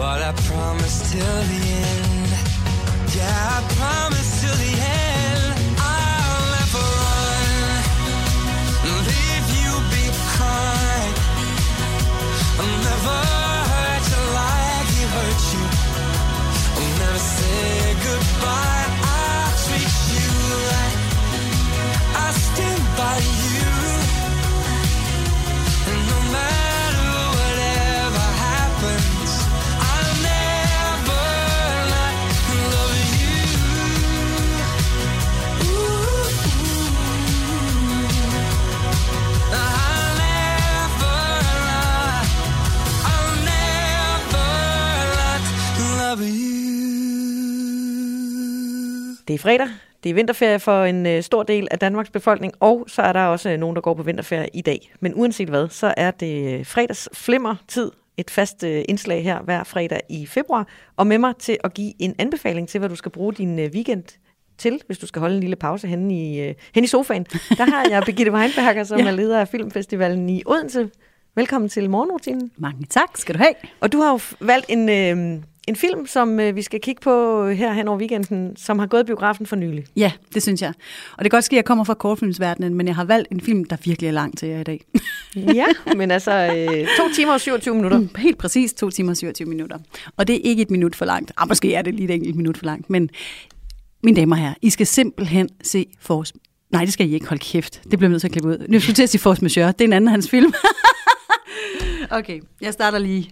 But 0.00 0.22
I 0.22 0.32
promise 0.48 1.12
till 1.12 1.40
the 1.52 1.62
end. 1.92 2.30
Yeah, 3.14 3.56
I 3.56 3.60
promise 3.76 4.30
till 4.40 4.56
the 4.64 4.72
end. 5.04 5.46
I'll 5.76 6.46
never 6.56 6.86
run, 7.04 7.52
leave 9.10 9.48
you 9.60 9.72
behind. 9.96 11.14
I'll 12.60 12.78
never 12.88 13.18
hurt 13.72 14.04
you 14.12 14.22
like 14.40 14.88
he 14.96 15.02
hurt 15.16 15.42
you. 15.52 15.64
I'll 16.80 16.92
never 17.02 17.22
say 17.36 17.94
goodbye. 18.06 18.69
Det 49.30 49.34
er 49.34 49.38
fredag. 49.38 49.68
Det 50.04 50.10
er 50.10 50.14
vinterferie 50.14 50.58
for 50.58 50.84
en 50.84 51.06
øh, 51.06 51.22
stor 51.22 51.42
del 51.42 51.68
af 51.70 51.78
Danmarks 51.78 52.10
befolkning, 52.10 52.52
og 52.60 52.84
så 52.88 53.02
er 53.02 53.12
der 53.12 53.20
også 53.20 53.50
øh, 53.50 53.58
nogen, 53.58 53.76
der 53.76 53.82
går 53.82 53.94
på 53.94 54.02
vinterferie 54.02 54.48
i 54.54 54.60
dag. 54.60 54.92
Men 55.00 55.12
uanset 55.14 55.48
hvad, 55.48 55.68
så 55.68 55.94
er 55.96 56.10
det 56.10 56.58
øh, 56.58 56.66
fredags 56.66 57.08
flimmer-tid. 57.12 57.90
Et 58.16 58.30
fast 58.30 58.64
øh, 58.64 58.84
indslag 58.88 59.24
her 59.24 59.42
hver 59.42 59.64
fredag 59.64 60.00
i 60.08 60.26
februar. 60.26 60.68
Og 60.96 61.06
med 61.06 61.18
mig 61.18 61.36
til 61.36 61.58
at 61.64 61.74
give 61.74 61.92
en 61.98 62.14
anbefaling 62.18 62.68
til, 62.68 62.78
hvad 62.78 62.88
du 62.88 62.94
skal 62.94 63.10
bruge 63.10 63.32
din 63.34 63.58
øh, 63.58 63.70
weekend 63.74 64.04
til, 64.58 64.80
hvis 64.86 64.98
du 64.98 65.06
skal 65.06 65.20
holde 65.20 65.34
en 65.34 65.40
lille 65.40 65.56
pause 65.56 65.88
henne 65.88 66.14
i, 66.14 66.40
øh, 66.40 66.54
henne 66.74 66.84
i 66.84 66.88
sofaen. 66.88 67.24
Der 67.58 67.70
har 67.70 67.86
jeg 67.90 68.02
Birgitte 68.06 68.32
Weinberger, 68.32 68.84
som 68.84 69.00
ja. 69.00 69.06
er 69.06 69.10
leder 69.10 69.40
af 69.40 69.48
Filmfestivalen 69.48 70.28
i 70.28 70.42
Odense. 70.46 70.90
Velkommen 71.34 71.68
til 71.68 71.90
morgenrutinen. 71.90 72.50
Mange 72.56 72.86
tak 72.86 73.16
skal 73.16 73.34
du 73.34 73.38
have. 73.38 73.54
Og 73.80 73.92
du 73.92 74.00
har 74.00 74.10
jo 74.10 74.20
valgt 74.40 74.66
en, 74.68 74.88
øh, 74.88 75.42
en 75.68 75.76
film, 75.76 76.06
som 76.06 76.40
øh, 76.40 76.56
vi 76.56 76.62
skal 76.62 76.80
kigge 76.80 77.00
på 77.00 77.46
her 77.48 77.72
hen 77.72 77.88
over 77.88 77.98
weekenden, 77.98 78.56
som 78.56 78.78
har 78.78 78.86
gået 78.86 79.06
biografen 79.06 79.46
for 79.46 79.56
nylig. 79.56 79.84
Ja, 79.96 80.12
det 80.34 80.42
synes 80.42 80.62
jeg. 80.62 80.72
Og 81.12 81.24
det 81.24 81.30
kan 81.30 81.36
godt 81.36 81.44
ske, 81.44 81.54
at 81.54 81.56
jeg 81.56 81.64
kommer 81.64 81.84
fra 81.84 81.94
kortfilmsverdenen, 81.94 82.74
men 82.74 82.86
jeg 82.86 82.94
har 82.96 83.04
valgt 83.04 83.28
en 83.32 83.40
film, 83.40 83.64
der 83.64 83.76
virkelig 83.84 84.08
er 84.08 84.12
lang 84.12 84.38
til 84.38 84.48
jer 84.48 84.60
i 84.60 84.64
dag. 84.64 84.84
Ja, 85.36 85.66
men 85.96 86.10
altså 86.10 86.30
øh, 86.32 86.86
to 86.98 87.14
timer 87.14 87.32
og 87.32 87.40
27 87.40 87.74
minutter. 87.74 87.98
Mm, 87.98 88.08
Helt 88.16 88.38
præcis 88.38 88.72
2 88.72 88.90
timer 88.90 89.10
og 89.10 89.16
27 89.16 89.48
minutter. 89.48 89.78
Og 90.16 90.26
det 90.28 90.36
er 90.36 90.40
ikke 90.42 90.62
et 90.62 90.70
minut 90.70 90.96
for 90.96 91.04
langt. 91.04 91.32
Ah, 91.36 91.48
måske 91.48 91.74
er 91.74 91.82
det 91.82 91.94
lige 91.94 92.04
et 92.08 92.14
enkelt 92.14 92.36
minut 92.36 92.58
for 92.58 92.64
langt, 92.64 92.90
men 92.90 93.10
mine 94.04 94.16
damer 94.16 94.36
og 94.36 94.42
herrer, 94.42 94.54
I 94.62 94.70
skal 94.70 94.86
simpelthen 94.86 95.48
se 95.62 95.86
Force... 96.00 96.34
Nej, 96.72 96.84
det 96.84 96.92
skal 96.92 97.10
I 97.10 97.14
ikke. 97.14 97.26
Hold 97.28 97.40
kæft. 97.40 97.82
Det 97.90 97.98
bliver 97.98 98.10
nødt 98.10 98.20
til 98.20 98.28
at 98.28 98.32
klippe 98.32 98.48
ud. 98.48 98.66
Nu 98.68 98.80
skulle 98.80 98.94
til 98.94 99.02
at 99.02 99.08
sige 99.10 99.20
Force 99.20 99.42
Majeure. 99.42 99.72
Det 99.72 99.80
er 99.80 99.84
en 99.84 99.92
anden 99.92 100.08
af 100.08 100.12
hans 100.12 100.30
film. 100.30 100.52
okay, 102.18 102.40
jeg 102.60 102.72
starter 102.72 102.98
lige. 102.98 103.30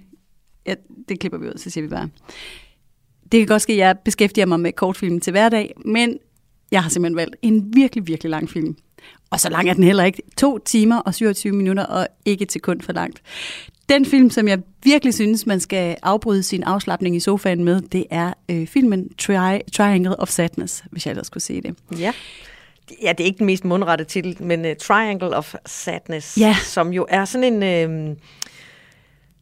Ja, 0.68 0.74
det 1.08 1.20
klipper 1.20 1.38
vi 1.38 1.46
ud, 1.46 1.52
så 1.58 1.70
siger 1.70 1.82
vi 1.82 1.88
bare. 1.90 2.08
Det 3.32 3.40
kan 3.40 3.46
godt 3.46 3.62
ske, 3.62 3.72
at 3.72 3.78
jeg 3.78 3.96
beskæftiger 4.04 4.46
mig 4.46 4.60
med 4.60 4.72
kortfilm 4.72 5.20
til 5.20 5.30
hverdag, 5.30 5.74
men 5.84 6.18
jeg 6.70 6.82
har 6.82 6.90
simpelthen 6.90 7.16
valgt 7.16 7.36
en 7.42 7.70
virkelig, 7.74 8.06
virkelig 8.06 8.30
lang 8.30 8.50
film. 8.50 8.76
Og 9.30 9.40
så 9.40 9.50
lang 9.50 9.68
er 9.68 9.74
den 9.74 9.84
heller 9.84 10.04
ikke. 10.04 10.22
To 10.36 10.58
timer 10.58 10.96
og 10.98 11.14
27 11.14 11.52
minutter, 11.52 11.84
og 11.84 12.06
ikke 12.24 12.42
et 12.42 12.52
sekund 12.52 12.80
for 12.80 12.92
langt. 12.92 13.22
Den 13.88 14.06
film, 14.06 14.30
som 14.30 14.48
jeg 14.48 14.58
virkelig 14.84 15.14
synes, 15.14 15.46
man 15.46 15.60
skal 15.60 15.96
afbryde 16.02 16.42
sin 16.42 16.62
afslappning 16.62 17.16
i 17.16 17.20
sofaen 17.20 17.64
med, 17.64 17.80
det 17.80 18.04
er 18.10 18.32
øh, 18.50 18.66
filmen 18.66 19.08
Tri- 19.22 19.70
Triangle 19.72 20.20
of 20.20 20.28
Sadness, 20.28 20.84
hvis 20.90 21.06
jeg 21.06 21.10
ellers 21.10 21.26
skulle 21.26 21.42
se 21.42 21.60
det. 21.60 21.74
Ja. 21.98 22.12
Ja, 23.02 23.12
det 23.12 23.20
er 23.20 23.24
ikke 23.24 23.38
den 23.38 23.46
mest 23.46 23.64
mundrette 23.64 24.04
titel, 24.04 24.36
men 24.42 24.64
uh, 24.64 24.70
Triangle 24.82 25.36
of 25.36 25.54
Sadness, 25.66 26.38
Ja. 26.38 26.56
som 26.64 26.92
jo 26.92 27.06
er 27.08 27.24
sådan 27.24 27.62
en 27.62 27.62
øh, 28.10 28.16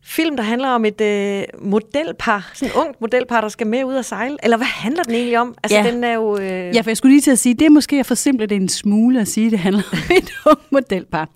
film, 0.08 0.36
der 0.36 0.42
handler 0.42 0.68
om 0.68 0.84
et 0.84 1.00
øh, 1.00 1.42
modelpar, 1.62 2.50
sådan 2.54 2.68
et 2.74 2.76
ungt 2.76 3.00
modelpar, 3.00 3.40
der 3.40 3.48
skal 3.48 3.66
med 3.66 3.84
ud 3.84 3.94
og 3.94 4.04
sejle. 4.04 4.36
Eller 4.42 4.56
hvad 4.56 4.66
handler 4.66 5.02
den 5.02 5.14
egentlig 5.14 5.38
om? 5.38 5.54
Altså, 5.62 5.78
Ja. 5.78 5.90
den 5.90 6.04
er 6.04 6.12
jo... 6.12 6.38
Øh, 6.38 6.74
Ja, 6.74 6.80
for 6.80 6.90
jeg 6.90 6.96
skulle 6.96 7.12
lige 7.12 7.20
til 7.20 7.30
at 7.30 7.38
sige, 7.38 7.54
det 7.54 7.66
er 7.66 7.70
måske 7.70 8.00
at 8.00 8.06
forsimple 8.06 8.46
det 8.46 8.56
en 8.56 8.68
smule 8.68 9.20
at 9.20 9.28
sige, 9.28 9.46
at 9.46 9.50
det 9.52 9.58
handler 9.58 9.82
om 9.92 9.98
et 10.16 10.30
ung 10.46 10.58
modelpar. 10.70 11.28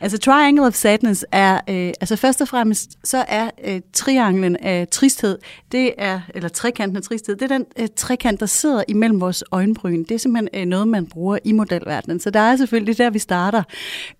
Altså 0.00 0.18
Triangle 0.18 0.66
of 0.66 0.74
Sadness 0.74 1.24
er, 1.32 1.54
øh, 1.54 1.92
altså 2.00 2.16
først 2.16 2.40
og 2.40 2.48
fremmest, 2.48 2.90
så 3.04 3.24
er 3.28 3.50
øh, 3.64 3.80
trianglen 3.92 4.56
af 4.56 4.88
tristhed, 4.90 5.38
det 5.72 5.92
er, 5.98 6.20
eller 6.34 6.48
trekanten 6.48 6.96
af 6.96 7.02
tristhed, 7.02 7.36
det 7.36 7.42
er 7.52 7.56
den 7.58 7.64
øh, 7.78 7.88
trekant, 7.96 8.40
der 8.40 8.46
sidder 8.46 8.82
imellem 8.88 9.20
vores 9.20 9.44
øjenbryn. 9.52 9.98
Det 10.04 10.10
er 10.10 10.18
simpelthen 10.18 10.60
øh, 10.62 10.66
noget, 10.66 10.88
man 10.88 11.06
bruger 11.06 11.38
i 11.44 11.52
modelverdenen. 11.52 12.20
Så 12.20 12.30
der 12.30 12.40
er 12.40 12.56
selvfølgelig 12.56 12.98
der, 12.98 13.10
vi 13.10 13.18
starter. 13.18 13.62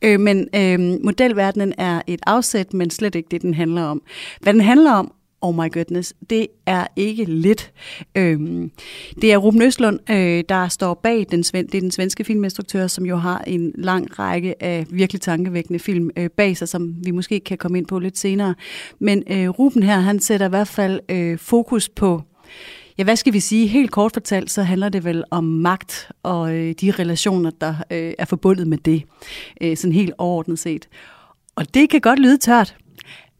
Øh, 0.02 0.20
men 0.20 0.48
øh, 0.54 0.80
modelverdenen 1.04 1.72
er 1.78 2.00
et 2.07 2.20
afsæt, 2.26 2.74
men 2.74 2.90
slet 2.90 3.14
ikke 3.14 3.28
det, 3.30 3.42
den 3.42 3.54
handler 3.54 3.84
om. 3.85 4.03
Hvad 4.40 4.53
den 4.53 4.61
handler 4.61 4.92
om, 4.92 5.12
Oh 5.44 5.55
my 5.55 5.73
goodness, 5.73 6.14
det 6.31 6.47
er 6.66 6.87
ikke 6.97 7.25
lidt. 7.25 7.73
Øhm, 8.14 8.70
det 9.23 9.33
er 9.33 9.37
Ruben 9.37 9.62
Østlund, 9.62 10.11
øh, 10.11 10.44
der 10.49 10.68
står 10.68 10.94
bag 10.94 11.27
den, 11.31 11.44
sven- 11.44 11.66
det 11.66 11.75
er 11.75 11.81
den 11.81 11.90
svenske 11.90 12.25
filminstruktør, 12.25 12.87
som 12.87 13.07
jo 13.07 13.16
har 13.16 13.38
en 13.47 13.73
lang 13.75 14.18
række 14.18 14.62
af 14.62 14.87
virkelig 14.90 15.20
tankevækkende 15.20 15.79
film 15.79 16.11
øh, 16.16 16.31
bag 16.31 16.57
sig, 16.57 16.68
som 16.68 16.94
vi 17.05 17.11
måske 17.11 17.40
kan 17.40 17.59
komme 17.59 17.79
ind 17.79 17.87
på 17.87 17.99
lidt 17.99 18.18
senere. 18.18 18.55
Men 18.99 19.23
øh, 19.31 19.49
Ruben 19.49 19.83
her, 19.83 20.01
han 20.01 20.20
sætter 20.20 20.47
i 20.47 20.49
hvert 20.49 20.68
fald 20.68 21.01
øh, 21.09 21.38
fokus 21.38 21.88
på 21.88 22.23
Ja, 22.99 23.05
hvad 23.05 23.16
skal 23.16 23.33
vi 23.33 23.40
sige? 23.40 23.66
Helt 23.66 23.90
kort 23.90 24.12
fortalt, 24.12 24.51
så 24.51 24.62
handler 24.62 24.88
det 24.88 25.05
vel 25.05 25.25
om 25.31 25.44
magt 25.44 26.09
og 26.23 26.55
øh, 26.55 26.75
de 26.81 26.90
relationer, 26.90 27.51
der 27.61 27.75
øh, 27.90 28.12
er 28.18 28.25
forbundet 28.25 28.66
med 28.66 28.79
det. 28.79 29.03
Øh, 29.61 29.77
sådan 29.77 29.92
helt 29.92 30.12
overordnet 30.18 30.59
set. 30.59 30.88
Og 31.57 31.75
det 31.75 31.90
kan 31.90 32.01
godt 32.01 32.18
lyde 32.18 32.37
tørt, 32.37 32.77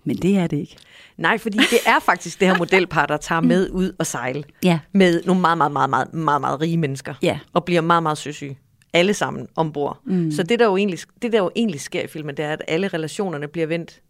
men 0.05 0.17
det 0.17 0.37
er 0.37 0.47
det 0.47 0.57
ikke. 0.57 0.77
Nej, 1.17 1.39
fordi 1.39 1.59
det 1.59 1.79
er 1.87 1.99
faktisk 1.99 2.41
det 2.41 2.49
her 2.49 2.59
modelpar, 2.59 3.07
der 3.07 3.17
tager 3.17 3.41
med 3.41 3.71
ud 3.71 3.93
og 3.99 4.07
sejle. 4.07 4.45
Ja. 4.65 4.79
Med 4.93 5.23
nogle 5.25 5.41
meget, 5.41 5.59
meget, 5.59 5.73
meget, 5.73 5.91
meget, 5.91 6.15
meget, 6.15 6.41
meget 6.41 6.61
rige 6.61 6.77
mennesker. 6.77 7.15
Ja. 7.23 7.39
Og 7.53 7.65
bliver 7.65 7.81
meget, 7.81 8.03
meget 8.03 8.19
søsyge. 8.19 8.59
Alle 8.93 9.15
sammen 9.15 9.49
ombord. 9.57 10.01
Mm. 10.05 10.31
Så 10.31 10.43
det 10.43 10.59
der, 10.59 10.65
jo 10.65 10.77
egentlig, 10.77 10.99
det, 11.23 11.33
der 11.33 11.39
jo 11.39 11.51
egentlig 11.57 11.81
sker 11.81 12.03
i 12.03 12.07
filmen, 12.07 12.37
det 12.37 12.45
er, 12.45 12.53
at 12.53 12.63
alle 12.69 12.89
relationerne 12.89 13.49
bliver 13.49 13.67
vendt 13.67 14.01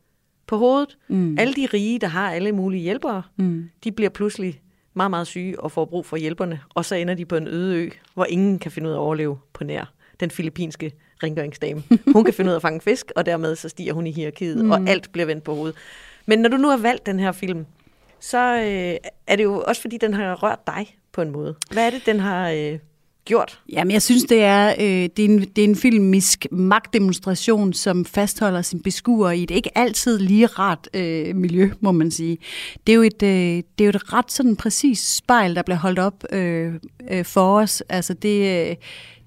på 0.47 0.57
hovedet. 0.57 0.97
Mm. 1.09 1.37
Alle 1.39 1.55
de 1.55 1.69
rige, 1.75 1.99
der 1.99 2.07
har 2.07 2.31
alle 2.31 2.53
mulige 2.53 2.83
hjælpere, 2.83 3.23
mm. 3.37 3.71
de 3.85 3.93
bliver 3.93 4.11
pludselig 4.11 4.61
meget, 4.95 5.11
meget 5.11 5.27
syge 5.27 5.61
og 5.61 5.73
får 5.73 5.85
brug 5.85 6.07
for 6.07 6.17
hjælperne. 6.17 6.61
Og 6.75 6.85
så 6.85 6.95
ender 6.95 7.15
de 7.15 7.25
på 7.25 7.37
en 7.37 7.49
øde 7.49 7.77
ø, 7.77 7.91
hvor 8.15 8.25
ingen 8.25 8.59
kan 8.59 8.71
finde 8.71 8.89
ud 8.89 8.93
af 8.93 8.97
at 8.97 9.01
overleve 9.01 9.39
på 9.53 9.65
nær 9.65 9.94
den 10.21 10.31
filippinske 10.31 10.93
rengøringsdame. 11.23 11.83
Hun 12.13 12.25
kan 12.25 12.35
finde 12.35 12.49
ud 12.49 12.53
af 12.53 12.57
at 12.57 12.63
fange 12.63 12.81
fisk, 12.81 13.13
og 13.17 13.27
dermed 13.27 13.57
så 13.57 13.69
stiger 13.69 13.93
hun 13.93 14.07
i 14.07 14.13
hierarkiet, 14.13 14.65
mm. 14.65 14.71
og 14.71 14.81
alt 14.87 15.13
bliver 15.13 15.27
vendt 15.27 15.45
på 15.45 15.55
hovedet. 15.55 15.77
Men 16.27 16.39
når 16.39 16.49
du 16.49 16.57
nu 16.57 16.69
har 16.69 16.77
valgt 16.77 17.07
den 17.07 17.21
her 17.21 17.33
film, 17.33 17.67
så 18.21 18.39
øh, 18.39 19.11
er 19.27 19.37
det 19.37 19.45
jo 19.45 19.65
også 19.67 19.83
fordi, 19.83 19.99
den 19.99 20.15
har 20.15 20.35
rørt 20.35 20.67
dig 20.67 20.97
på 21.13 21.23
en 21.23 21.31
måde. 21.31 21.55
Hvad 21.71 21.87
er 21.87 21.91
det, 21.91 22.07
den 22.07 22.21
har 22.21 22.51
øh, 22.51 22.79
gjort? 23.25 23.61
Jamen, 23.73 23.91
jeg 23.91 24.03
synes, 24.03 24.25
det 24.25 24.43
er, 24.43 24.69
øh, 24.81 25.09
det, 25.17 25.19
er 25.19 25.25
en, 25.25 25.41
det 25.41 25.65
er 25.65 25.69
en 25.69 25.77
filmisk 25.77 26.47
magtdemonstration, 26.51 27.73
som 27.73 28.05
fastholder 28.05 28.63
sin 28.63 28.83
beskuer 28.83 29.31
i 29.31 29.43
et 29.43 29.51
ikke 29.51 29.79
altid 29.79 30.19
lige 30.19 30.47
ret 30.47 30.89
øh, 30.95 31.37
miljø, 31.37 31.71
må 31.81 31.93
man 31.93 32.11
sige. 32.11 32.39
Det 32.87 32.93
er 32.93 32.97
jo 32.97 33.03
et, 33.03 33.23
øh, 33.23 33.29
det 33.29 33.81
er 33.81 33.85
jo 33.85 33.89
et 33.89 34.13
ret 34.13 34.33
sådan 34.33 34.57
præcis 34.57 34.99
spejl, 34.99 35.57
der 35.57 35.63
bliver 35.63 35.79
holdt 35.79 35.99
op 35.99 36.25
øh, 36.33 36.75
øh, 37.11 37.25
for 37.25 37.61
os. 37.61 37.83
Altså, 37.89 38.15
det, 38.15 38.69
øh, 38.71 38.77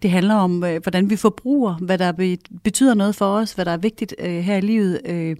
det 0.01 0.11
handler 0.11 0.35
om, 0.35 0.63
øh, 0.63 0.81
hvordan 0.81 1.09
vi 1.09 1.15
forbruger, 1.15 1.75
hvad 1.75 1.97
der 1.97 2.37
betyder 2.63 2.93
noget 2.93 3.15
for 3.15 3.25
os, 3.25 3.53
hvad 3.53 3.65
der 3.65 3.71
er 3.71 3.77
vigtigt 3.77 4.15
øh, 4.19 4.39
her 4.39 4.57
i 4.57 4.61
livet, 4.61 5.01
øh, 5.05 5.35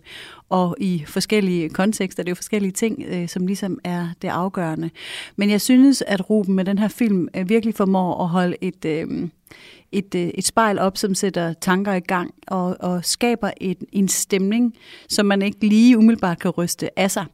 og 0.50 0.76
i 0.80 1.04
forskellige 1.08 1.70
kontekster. 1.70 2.24
Det 2.24 2.30
er 2.30 2.32
jo 2.32 2.36
forskellige 2.36 2.72
ting, 2.72 3.04
øh, 3.08 3.28
som 3.28 3.48
ligesom 3.48 3.80
er 3.84 4.08
det 4.22 4.28
afgørende. 4.28 4.90
Men 5.36 5.50
jeg 5.50 5.62
synes, 5.62 6.04
at 6.08 6.30
Ruben 6.30 6.56
med 6.56 6.66
den 6.66 6.78
her 6.78 6.88
film 6.88 7.28
øh, 7.36 7.50
virkelig 7.50 7.76
formår 7.76 8.24
at 8.24 8.30
holde 8.30 8.56
et... 8.62 8.86
Øh, 8.86 9.30
et, 9.92 10.16
øh, 10.16 10.28
et 10.36 10.46
spejl 10.46 10.80
op, 10.80 10.98
som 10.98 11.16
sætter 11.16 11.54
tanker 11.54 11.94
i 11.94 12.00
gang 12.00 12.34
og, 12.48 12.78
og 12.80 13.06
skaber 13.06 13.52
et, 13.62 13.78
en 13.92 14.08
stemning, 14.08 14.74
som 15.10 15.26
man 15.26 15.42
ikke 15.42 15.68
lige 15.68 15.98
umiddelbart 15.98 16.40
kan 16.40 16.52
ryste 16.52 17.00
af 17.00 17.12
sig. 17.12 17.26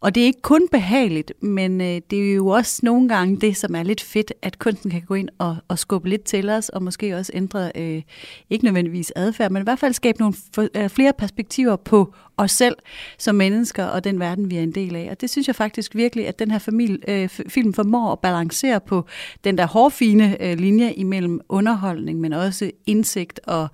Og 0.00 0.14
det 0.14 0.20
er 0.20 0.26
ikke 0.26 0.42
kun 0.42 0.68
behageligt, 0.72 1.32
men 1.42 1.80
øh, 1.80 2.00
det 2.10 2.30
er 2.30 2.34
jo 2.34 2.46
også 2.46 2.80
nogle 2.82 3.08
gange 3.08 3.36
det, 3.40 3.56
som 3.56 3.74
er 3.74 3.82
lidt 3.82 4.00
fedt, 4.00 4.32
at 4.42 4.58
kunsten 4.58 4.90
kan 4.90 5.02
gå 5.02 5.14
ind 5.14 5.28
og, 5.38 5.56
og 5.68 5.78
skubbe 5.78 6.08
lidt 6.08 6.24
til 6.24 6.50
os, 6.50 6.68
og 6.68 6.82
måske 6.82 7.16
også 7.16 7.32
ændre, 7.34 7.72
øh, 7.74 8.02
ikke 8.50 8.64
nødvendigvis 8.64 9.12
adfærd, 9.16 9.50
men 9.50 9.62
i 9.62 9.64
hvert 9.64 9.78
fald 9.78 9.92
skabe 9.92 10.18
nogle 10.18 10.34
for, 10.54 10.68
øh, 10.74 10.88
flere 10.88 11.12
perspektiver 11.12 11.76
på 11.76 12.14
os 12.36 12.50
selv 12.50 12.76
som 13.18 13.34
mennesker 13.34 13.84
og 13.84 14.04
den 14.04 14.20
verden, 14.20 14.50
vi 14.50 14.56
er 14.56 14.62
en 14.62 14.74
del 14.74 14.96
af. 14.96 15.08
Og 15.10 15.20
det 15.20 15.30
synes 15.30 15.46
jeg 15.46 15.56
faktisk 15.56 15.94
virkelig, 15.94 16.28
at 16.28 16.38
den 16.38 16.50
her 16.50 16.58
familie, 16.58 16.98
øh, 17.08 17.28
film 17.28 17.74
formår 17.74 18.12
at 18.12 18.18
balancere 18.18 18.80
på 18.80 19.06
den 19.44 19.58
der 19.58 19.66
hårfine 19.66 20.42
øh, 20.42 20.58
linje 20.58 20.92
imellem 20.92 21.40
underholdning, 21.48 22.20
men 22.20 22.32
også 22.32 22.70
indsigt 22.86 23.40
og, 23.46 23.68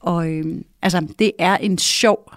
og 0.00 0.30
øh, 0.30 0.44
altså, 0.82 1.06
det 1.18 1.32
er 1.38 1.56
en 1.56 1.78
sjov 1.78 2.32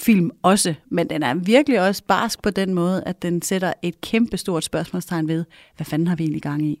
film 0.00 0.30
også, 0.42 0.74
men 0.90 1.10
den 1.10 1.22
er 1.22 1.34
virkelig 1.34 1.80
også 1.80 2.02
barsk 2.08 2.42
på 2.42 2.50
den 2.50 2.74
måde, 2.74 3.02
at 3.06 3.22
den 3.22 3.42
sætter 3.42 3.72
et 3.82 4.00
kæmpe 4.00 4.36
stort 4.36 4.64
spørgsmålstegn 4.64 5.28
ved, 5.28 5.44
hvad 5.76 5.84
fanden 5.84 6.08
har 6.08 6.16
vi 6.16 6.24
egentlig 6.24 6.42
gang 6.42 6.66
i? 6.66 6.80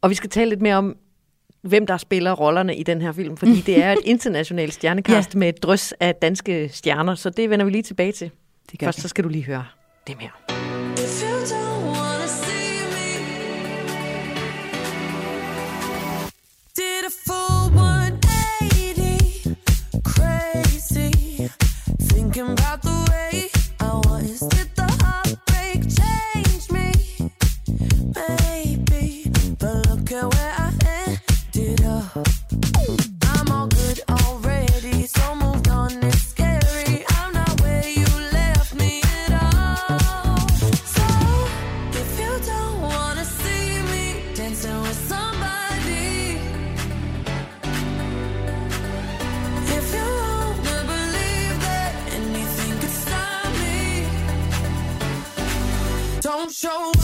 Og 0.00 0.10
vi 0.10 0.14
skal 0.14 0.30
tale 0.30 0.48
lidt 0.48 0.62
mere 0.62 0.76
om, 0.76 0.96
hvem 1.62 1.86
der 1.86 1.96
spiller 1.96 2.32
rollerne 2.32 2.76
i 2.76 2.82
den 2.82 3.00
her 3.00 3.12
film, 3.12 3.36
fordi 3.36 3.60
det 3.60 3.82
er 3.82 3.92
et 3.92 3.98
internationalt 4.14 4.74
stjernekast 4.74 5.34
ja. 5.34 5.38
med 5.38 5.48
et 5.48 5.62
drøs 5.62 5.92
af 6.00 6.14
danske 6.14 6.68
stjerner, 6.68 7.14
så 7.14 7.30
det 7.30 7.50
vender 7.50 7.64
vi 7.64 7.70
lige 7.70 7.82
tilbage 7.82 8.12
til. 8.12 8.30
Det 8.70 8.78
gør 8.78 8.86
Først 8.86 8.98
vi. 8.98 9.02
så 9.02 9.08
skal 9.08 9.24
du 9.24 9.28
lige 9.28 9.44
høre 9.44 9.64
det 10.06 10.16
mere. 10.18 10.53
Show 56.64 57.03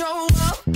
show 0.00 0.26
up, 0.46 0.69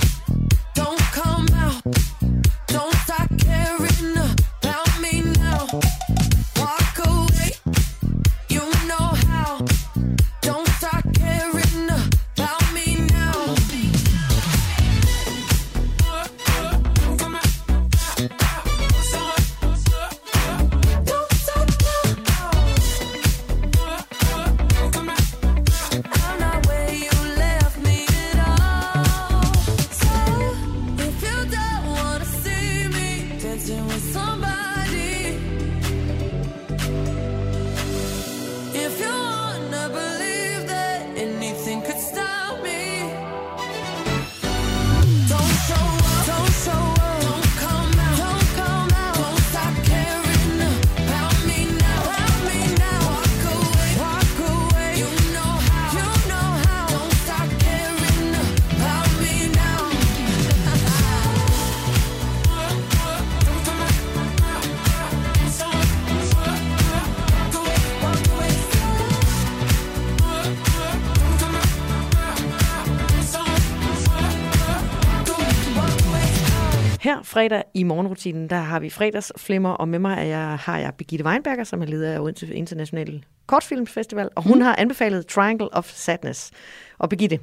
fredag 77.35 77.63
i 77.73 77.83
morgenrutinen, 77.83 78.49
der 78.49 78.55
har 78.55 78.79
vi 78.79 78.89
fredagsflimmer, 78.89 79.69
og 79.69 79.87
med 79.87 79.99
mig 79.99 80.17
er 80.17 80.23
jeg, 80.23 80.57
har 80.57 80.77
jeg 80.77 80.93
Birgitte 80.97 81.25
Weinberger, 81.25 81.63
som 81.63 81.81
er 81.81 81.85
leder 81.85 82.13
af 82.13 82.19
Odense 82.19 82.53
Internationale 82.53 83.23
Kortfilmsfestival, 83.45 84.29
og 84.35 84.43
hun 84.43 84.55
mm. 84.57 84.61
har 84.61 84.75
anbefalet 84.75 85.27
Triangle 85.27 85.73
of 85.73 85.91
Sadness. 85.91 86.51
Og 86.97 87.09
Birgitte, 87.09 87.39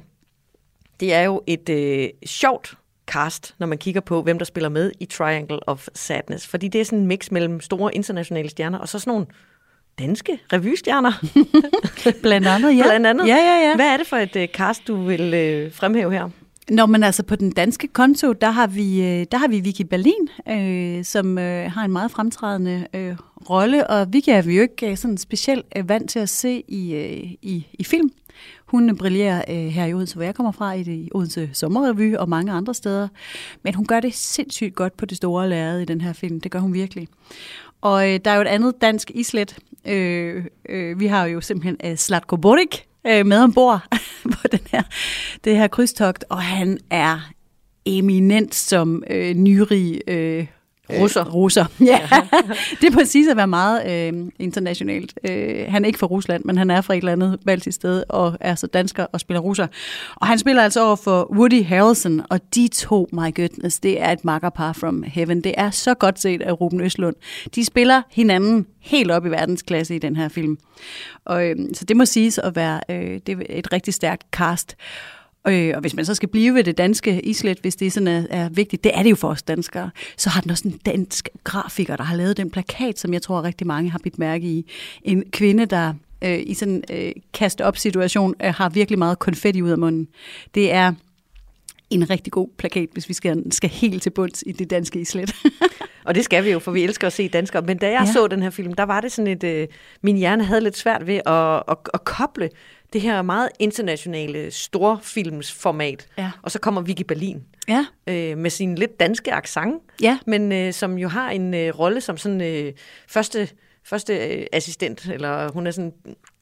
det 0.99 1.13
er 1.13 1.21
jo 1.21 1.41
et 1.47 1.69
øh, 1.69 2.09
sjovt 2.25 2.77
cast, 3.07 3.55
når 3.59 3.67
man 3.67 3.77
kigger 3.77 4.01
på, 4.01 4.21
hvem 4.21 4.37
der 4.37 4.45
spiller 4.45 4.69
med 4.69 4.91
i 4.99 5.05
Triangle 5.05 5.69
of 5.69 5.87
Sadness, 5.93 6.47
fordi 6.47 6.67
det 6.67 6.81
er 6.81 6.85
sådan 6.85 6.99
en 6.99 7.07
mix 7.07 7.31
mellem 7.31 7.61
store 7.61 7.95
internationale 7.95 8.49
stjerner, 8.49 8.79
og 8.79 8.89
så 8.89 8.99
sådan 8.99 9.11
nogle 9.11 9.25
danske 9.99 10.39
revystjerner. 10.53 11.11
Blandt 12.21 12.47
andet, 12.47 12.77
ja. 12.77 12.83
Blandt 12.83 13.07
andet. 13.07 13.27
Ja, 13.27 13.35
ja, 13.35 13.69
ja. 13.69 13.75
Hvad 13.75 13.87
er 13.87 13.97
det 13.97 14.07
for 14.07 14.17
et 14.17 14.35
øh, 14.35 14.47
cast, 14.47 14.87
du 14.87 15.03
vil 15.03 15.33
øh, 15.33 15.73
fremhæve 15.73 16.11
her? 16.11 16.29
Nå, 16.69 16.85
men 16.85 17.03
altså 17.03 17.23
på 17.23 17.35
den 17.35 17.51
danske 17.51 17.87
konto, 17.87 18.33
der 18.33 18.51
har 18.51 18.67
vi, 18.67 19.01
øh, 19.01 19.25
der 19.31 19.37
har 19.37 19.47
vi 19.47 19.59
Vicky 19.59 19.81
Berlin, 19.81 20.29
øh, 20.49 21.05
som 21.05 21.37
øh, 21.37 21.71
har 21.71 21.85
en 21.85 21.91
meget 21.91 22.11
fremtrædende 22.11 22.87
øh, 22.93 23.15
rolle, 23.49 23.87
og 23.87 24.13
Vicky 24.13 24.29
er 24.29 24.41
vi 24.41 24.55
jo 24.55 24.61
ikke 24.61 24.91
øh, 24.91 24.97
sådan 24.97 25.17
specielt 25.17 25.65
øh, 25.75 25.89
vant 25.89 26.09
til 26.09 26.19
at 26.19 26.29
se 26.29 26.63
i, 26.67 26.93
øh, 26.93 27.31
i, 27.41 27.67
i 27.73 27.83
film. 27.83 28.11
Hun 28.65 28.97
brillerer 28.97 29.43
øh, 29.49 29.55
her 29.55 29.85
i 29.85 29.93
Odense, 29.93 30.15
hvor 30.15 30.23
jeg 30.23 30.35
kommer 30.35 30.51
fra, 30.51 30.73
i 30.73 30.83
det 30.83 30.91
i 30.91 31.09
Odense 31.13 31.49
Sommerrevy 31.53 32.15
og 32.15 32.29
mange 32.29 32.51
andre 32.51 32.73
steder. 32.73 33.07
Men 33.63 33.73
hun 33.73 33.85
gør 33.85 33.99
det 33.99 34.13
sindssygt 34.13 34.75
godt 34.75 34.97
på 34.97 35.05
det 35.05 35.17
store 35.17 35.49
lærred 35.49 35.79
i 35.79 35.85
den 35.85 36.01
her 36.01 36.13
film. 36.13 36.41
Det 36.41 36.51
gør 36.51 36.59
hun 36.59 36.73
virkelig. 36.73 37.07
Og 37.81 38.13
øh, 38.13 38.19
der 38.25 38.31
er 38.31 38.35
jo 38.35 38.41
et 38.41 38.47
andet 38.47 38.81
dansk 38.81 39.11
islet. 39.15 39.57
Øh, 39.87 40.45
øh, 40.69 40.99
vi 40.99 41.07
har 41.07 41.25
jo 41.25 41.41
simpelthen 41.41 41.77
øh, 41.91 41.97
Slatko 41.97 42.35
Borik 42.37 42.87
øh, 43.07 43.25
med 43.25 43.37
ombord 43.37 43.81
på 44.33 44.47
den 44.51 44.59
her, 44.71 44.83
det 45.43 45.57
her 45.57 45.67
krydstogt, 45.67 46.25
og 46.29 46.41
han 46.41 46.79
er 46.89 47.19
eminent 47.85 48.55
som 48.55 49.03
øh, 49.09 49.35
nyrig 49.35 50.01
øh, 50.07 50.47
Russer. 50.89 51.27
Øh, 51.27 51.33
russer, 51.33 51.65
ja. 51.85 51.99
det 52.81 52.87
er 52.87 52.91
præcis 52.93 53.27
at 53.27 53.37
være 53.37 53.47
meget 53.47 53.91
øh, 53.91 54.31
internationalt. 54.39 55.13
Øh, 55.29 55.65
han 55.67 55.83
er 55.83 55.87
ikke 55.87 55.99
fra 55.99 56.07
Rusland, 56.07 56.43
men 56.45 56.57
han 56.57 56.71
er 56.71 56.81
fra 56.81 56.93
et 56.93 56.97
eller 56.97 57.11
andet 57.11 57.39
baltisk 57.45 57.75
sted, 57.75 58.03
og 58.09 58.37
er 58.39 58.55
så 58.55 58.67
dansker 58.67 59.05
og 59.11 59.19
spiller 59.19 59.41
russer. 59.41 59.67
Og 60.15 60.27
han 60.27 60.39
spiller 60.39 60.63
altså 60.63 60.85
over 60.85 60.95
for 60.95 61.35
Woody 61.35 61.65
Harrelson, 61.65 62.21
og 62.29 62.39
de 62.55 62.67
to, 62.67 63.09
my 63.11 63.35
goodness, 63.35 63.79
det 63.79 64.01
er 64.01 64.11
et 64.11 64.25
makkerpar 64.25 64.73
from 64.73 65.03
heaven. 65.03 65.41
Det 65.41 65.53
er 65.57 65.69
så 65.69 65.93
godt 65.93 66.19
set 66.19 66.41
af 66.41 66.61
Ruben 66.61 66.81
Østlund. 66.81 67.15
De 67.55 67.65
spiller 67.65 68.01
hinanden 68.11 68.67
helt 68.81 69.11
op 69.11 69.25
i 69.25 69.29
verdensklasse 69.29 69.95
i 69.95 69.99
den 69.99 70.15
her 70.15 70.27
film. 70.29 70.57
Og, 71.25 71.45
øh, 71.45 71.55
så 71.73 71.85
det 71.85 71.97
må 71.97 72.05
siges 72.05 72.37
at 72.37 72.55
være 72.55 72.81
øh, 72.89 73.19
det 73.27 73.29
er 73.29 73.43
et 73.49 73.73
rigtig 73.73 73.93
stærkt 73.93 74.23
cast. 74.31 74.75
Øh, 75.47 75.71
og 75.75 75.81
hvis 75.81 75.95
man 75.95 76.05
så 76.05 76.15
skal 76.15 76.29
blive 76.29 76.53
ved 76.53 76.63
det 76.63 76.77
danske 76.77 77.21
islet, 77.21 77.59
hvis 77.59 77.75
det 77.75 77.93
sådan 77.93 78.07
er, 78.07 78.25
er 78.29 78.49
vigtigt, 78.49 78.83
det 78.83 78.91
er 78.95 79.03
det 79.03 79.09
jo 79.09 79.15
for 79.15 79.27
os 79.27 79.43
danskere, 79.43 79.89
så 80.17 80.29
har 80.29 80.41
den 80.41 80.51
også 80.51 80.67
en 80.67 80.79
dansk 80.85 81.29
grafiker, 81.43 81.95
der 81.95 82.03
har 82.03 82.15
lavet 82.15 82.37
den 82.37 82.51
plakat, 82.51 82.99
som 82.99 83.13
jeg 83.13 83.21
tror 83.21 83.43
rigtig 83.43 83.67
mange 83.67 83.91
har 83.91 83.99
bidt 84.03 84.19
mærke 84.19 84.45
i. 84.47 84.71
En 85.03 85.23
kvinde, 85.31 85.65
der 85.65 85.93
øh, 86.23 86.39
i 86.45 86.53
sådan 86.53 86.73
en 86.73 86.83
øh, 86.89 87.11
kast-op-situation 87.33 88.35
øh, 88.43 88.53
har 88.53 88.69
virkelig 88.69 88.99
meget 88.99 89.19
konfetti 89.19 89.61
ud 89.61 89.69
af 89.69 89.77
munden. 89.77 90.07
Det 90.55 90.71
er 90.71 90.93
en 91.89 92.09
rigtig 92.09 92.33
god 92.33 92.47
plakat, 92.57 92.89
hvis 92.93 93.09
vi 93.09 93.13
skal, 93.13 93.51
skal 93.51 93.69
helt 93.69 94.03
til 94.03 94.09
bunds 94.09 94.43
i 94.47 94.51
det 94.51 94.69
danske 94.69 94.99
islet. 94.99 95.35
Og 96.05 96.15
det 96.15 96.25
skal 96.25 96.43
vi 96.43 96.51
jo, 96.51 96.59
for 96.59 96.71
vi 96.71 96.83
elsker 96.83 97.07
at 97.07 97.13
se 97.13 97.27
danskere. 97.27 97.61
Men 97.61 97.77
da 97.77 97.91
jeg 97.91 98.03
ja. 98.05 98.13
så 98.13 98.27
den 98.27 98.41
her 98.41 98.49
film, 98.49 98.73
der 98.73 98.83
var 98.83 99.01
det 99.01 99.11
sådan 99.11 99.31
et... 99.31 99.43
Øh, 99.43 99.67
min 100.01 100.17
hjerne 100.17 100.43
havde 100.43 100.61
lidt 100.61 100.77
svært 100.77 101.07
ved 101.07 101.21
at, 101.25 101.63
at, 101.67 101.77
at 101.93 102.03
koble 102.03 102.49
det 102.93 103.01
her 103.01 103.21
meget 103.21 103.49
internationale 103.59 104.51
storfilmsformat. 104.51 106.07
Ja. 106.17 106.31
Og 106.41 106.51
så 106.51 106.59
kommer 106.59 106.81
Vicky 106.81 107.03
Berlin 107.07 107.43
ja, 107.67 107.85
øh, 108.07 108.37
med 108.37 108.49
sin 108.49 108.75
lidt 108.75 108.99
danske 108.99 109.33
accent, 109.33 109.81
ja. 110.01 110.17
men 110.25 110.51
øh, 110.51 110.73
som 110.73 110.97
jo 110.97 111.07
har 111.07 111.31
en 111.31 111.53
øh, 111.53 111.79
rolle 111.79 112.01
som 112.01 112.17
sådan 112.17 112.41
øh, 112.41 112.73
første, 113.07 113.49
første 113.83 114.17
øh, 114.17 114.45
assistent, 114.53 115.05
eller 115.05 115.51
hun 115.51 115.67
er 115.67 115.71
sådan 115.71 115.93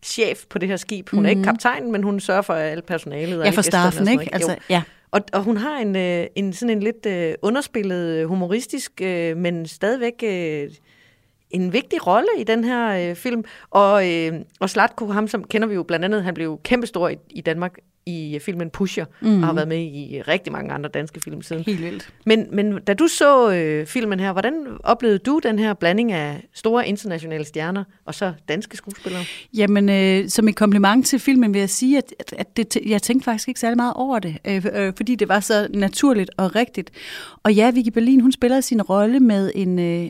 chef 0.04 0.46
på 0.50 0.58
det 0.58 0.70
her 0.70 0.78
skib. 0.78 1.10
Hun 1.10 1.18
mm-hmm. 1.18 1.26
er 1.26 1.30
ikke 1.30 1.44
kaptajn, 1.44 1.92
men 1.92 2.04
hun 2.04 2.20
sørger 2.20 2.42
for 2.42 2.54
alle 2.54 2.82
personalet. 2.82 3.40
og 3.40 3.46
alle 3.46 3.56
for 3.56 3.62
staffen, 3.62 4.08
ikke? 4.08 4.24
Jo. 4.24 4.30
Altså, 4.34 4.56
ja. 4.70 4.82
Og, 5.12 5.22
og 5.34 5.44
hun 5.44 5.58
har 5.58 5.78
en, 5.78 5.96
øh, 5.96 6.28
en 6.36 6.54
sådan 6.54 6.78
en 6.78 6.84
lidt 6.84 7.06
øh, 7.06 7.34
underspillet, 7.42 8.18
øh, 8.18 8.28
humoristisk, 8.28 9.02
øh, 9.02 9.38
men 9.38 9.68
stadigvæk 9.68 10.24
øh, 10.24 10.70
en 11.54 11.74
vigtig 11.74 12.08
rolle 12.08 12.28
i 12.38 12.44
den 12.44 12.64
her 12.64 13.10
øh, 13.10 13.16
film. 13.16 13.44
Og, 13.70 14.10
øh, 14.10 14.34
og 14.60 14.70
Slatko, 14.70 15.08
ham 15.08 15.28
som 15.28 15.44
kender 15.44 15.68
vi 15.68 15.76
jo 15.76 15.84
blandt 15.84 16.06
andet, 16.06 16.24
han 16.24 16.34
blev 16.34 16.60
kæmpestor 16.64 17.10
i, 17.10 17.18
i 17.30 17.42
Danmark 17.42 17.78
i 18.06 18.36
øh, 18.36 18.42
filmen 18.42 18.70
Pusher, 18.70 19.06
mm. 19.22 19.42
og 19.42 19.46
har 19.46 19.54
været 19.54 19.68
med 19.68 19.80
i 19.80 20.22
rigtig 20.28 20.54
mange 20.54 20.74
andre 20.74 20.90
danske 20.90 21.20
film 21.20 21.42
siden. 21.42 21.64
Helt 21.64 21.82
vildt. 21.82 22.14
Men, 22.26 22.48
men 22.52 22.80
da 22.88 22.94
du 22.94 23.08
så 23.08 23.52
øh, 23.52 23.86
filmen 23.86 24.20
her, 24.20 24.32
hvordan 24.32 24.68
oplevede 24.84 25.20
du 25.20 25.40
den 25.44 25.60
her 25.60 25.74
blanding 25.74 26.12
af 26.12 26.48
store 26.54 26.88
internationale 26.88 27.46
stjerner 27.46 27.84
og 28.06 28.16
så 28.16 28.34
danske 28.50 28.78
skuespillere? 28.78 29.24
Jamen, 29.54 29.90
øh, 29.90 30.30
som 30.30 30.48
et 30.48 30.56
kompliment 30.56 31.08
til 31.08 31.20
filmen 31.20 31.54
vil 31.54 31.60
jeg 31.60 31.70
sige, 31.70 31.98
at, 31.98 32.14
at, 32.20 32.34
at 32.38 32.58
det, 32.58 32.78
jeg 32.86 33.02
tænkte 33.02 33.26
faktisk 33.26 33.48
ikke 33.48 33.60
særlig 33.60 33.78
meget 33.78 33.94
over 33.96 34.20
det, 34.20 34.38
øh, 34.48 34.66
øh, 34.74 34.94
fordi 34.98 35.16
det 35.16 35.30
var 35.30 35.40
så 35.40 35.68
naturligt 35.74 36.32
og 36.38 36.56
rigtigt. 36.56 36.92
Og 37.44 37.54
ja, 37.54 37.72
Vicky 37.72 37.90
Berlin, 37.90 38.22
hun 38.22 38.32
spiller 38.32 38.62
sin 38.62 38.82
rolle 38.82 39.20
med 39.20 39.52
en... 39.56 39.80
Øh, 39.80 40.10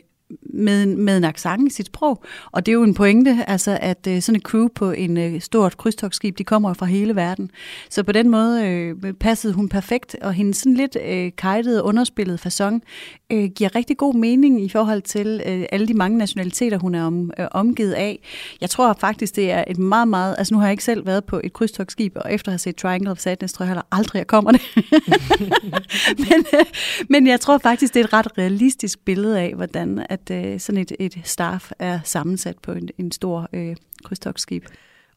med, 0.54 0.82
en- 0.82 1.00
med 1.04 1.16
en 1.16 1.24
accent 1.24 1.72
i 1.72 1.74
sit 1.74 1.86
sprog. 1.86 2.24
Og 2.52 2.66
det 2.66 2.72
er 2.72 2.74
jo 2.74 2.82
en 2.82 2.94
pointe, 2.94 3.44
altså 3.46 3.78
at 3.80 4.06
øh, 4.08 4.22
sådan 4.22 4.36
et 4.36 4.42
crew 4.42 4.68
på 4.74 4.90
en 4.90 5.16
øh, 5.16 5.40
stort 5.40 5.76
krydstogsskib, 5.76 6.38
de 6.38 6.44
kommer 6.44 6.74
fra 6.74 6.86
hele 6.86 7.16
verden. 7.16 7.50
Så 7.90 8.02
på 8.02 8.12
den 8.12 8.28
måde 8.30 8.66
øh, 8.66 9.12
passede 9.12 9.52
hun 9.52 9.68
perfekt, 9.68 10.16
og 10.22 10.32
hendes 10.32 10.56
sådan 10.56 10.74
lidt 10.74 10.96
øh, 11.08 11.30
kajtede, 11.38 11.82
underspillede 11.82 12.38
façon 12.46 12.78
øh, 13.32 13.44
giver 13.56 13.76
rigtig 13.76 13.96
god 13.96 14.14
mening 14.14 14.64
i 14.64 14.68
forhold 14.68 15.02
til 15.02 15.42
øh, 15.46 15.64
alle 15.72 15.88
de 15.88 15.94
mange 15.94 16.18
nationaliteter, 16.18 16.78
hun 16.78 16.94
er 16.94 17.04
om, 17.04 17.30
øh, 17.38 17.46
omgivet 17.50 17.92
af. 17.92 18.18
Jeg 18.60 18.70
tror 18.70 18.96
faktisk, 19.00 19.36
det 19.36 19.50
er 19.50 19.64
et 19.66 19.78
meget, 19.78 20.08
meget... 20.08 20.34
Altså 20.38 20.54
nu 20.54 20.58
har 20.58 20.66
jeg 20.66 20.72
ikke 20.72 20.84
selv 20.84 21.06
været 21.06 21.24
på 21.24 21.40
et 21.44 21.52
krydstogsskib, 21.52 22.12
og 22.16 22.32
efter 22.32 22.48
at 22.48 22.52
have 22.52 22.58
set 22.58 22.76
Triangle 22.76 23.10
of 23.10 23.18
Sadness, 23.18 23.54
tror 23.54 23.64
jeg 23.64 23.68
heller 23.68 23.82
aldrig, 23.92 24.18
jeg 24.18 24.26
kommer 24.26 24.52
det. 24.52 24.60
men, 26.28 26.44
øh, 26.54 26.64
men 27.08 27.26
jeg 27.26 27.40
tror 27.40 27.58
faktisk, 27.58 27.94
det 27.94 28.00
er 28.00 28.04
et 28.04 28.12
ret 28.12 28.38
realistisk 28.38 29.04
billede 29.04 29.40
af, 29.40 29.52
hvordan 29.54 30.06
at 30.08 30.21
øh, 30.30 30.60
sådan 30.60 30.80
et, 30.80 30.92
et 30.98 31.20
staff 31.24 31.70
er 31.78 32.00
sammensat 32.04 32.58
på 32.58 32.72
en, 32.72 32.88
en 32.98 33.12
stor 33.12 33.48
øh, 33.52 33.76
krydstogsskib. 34.04 34.64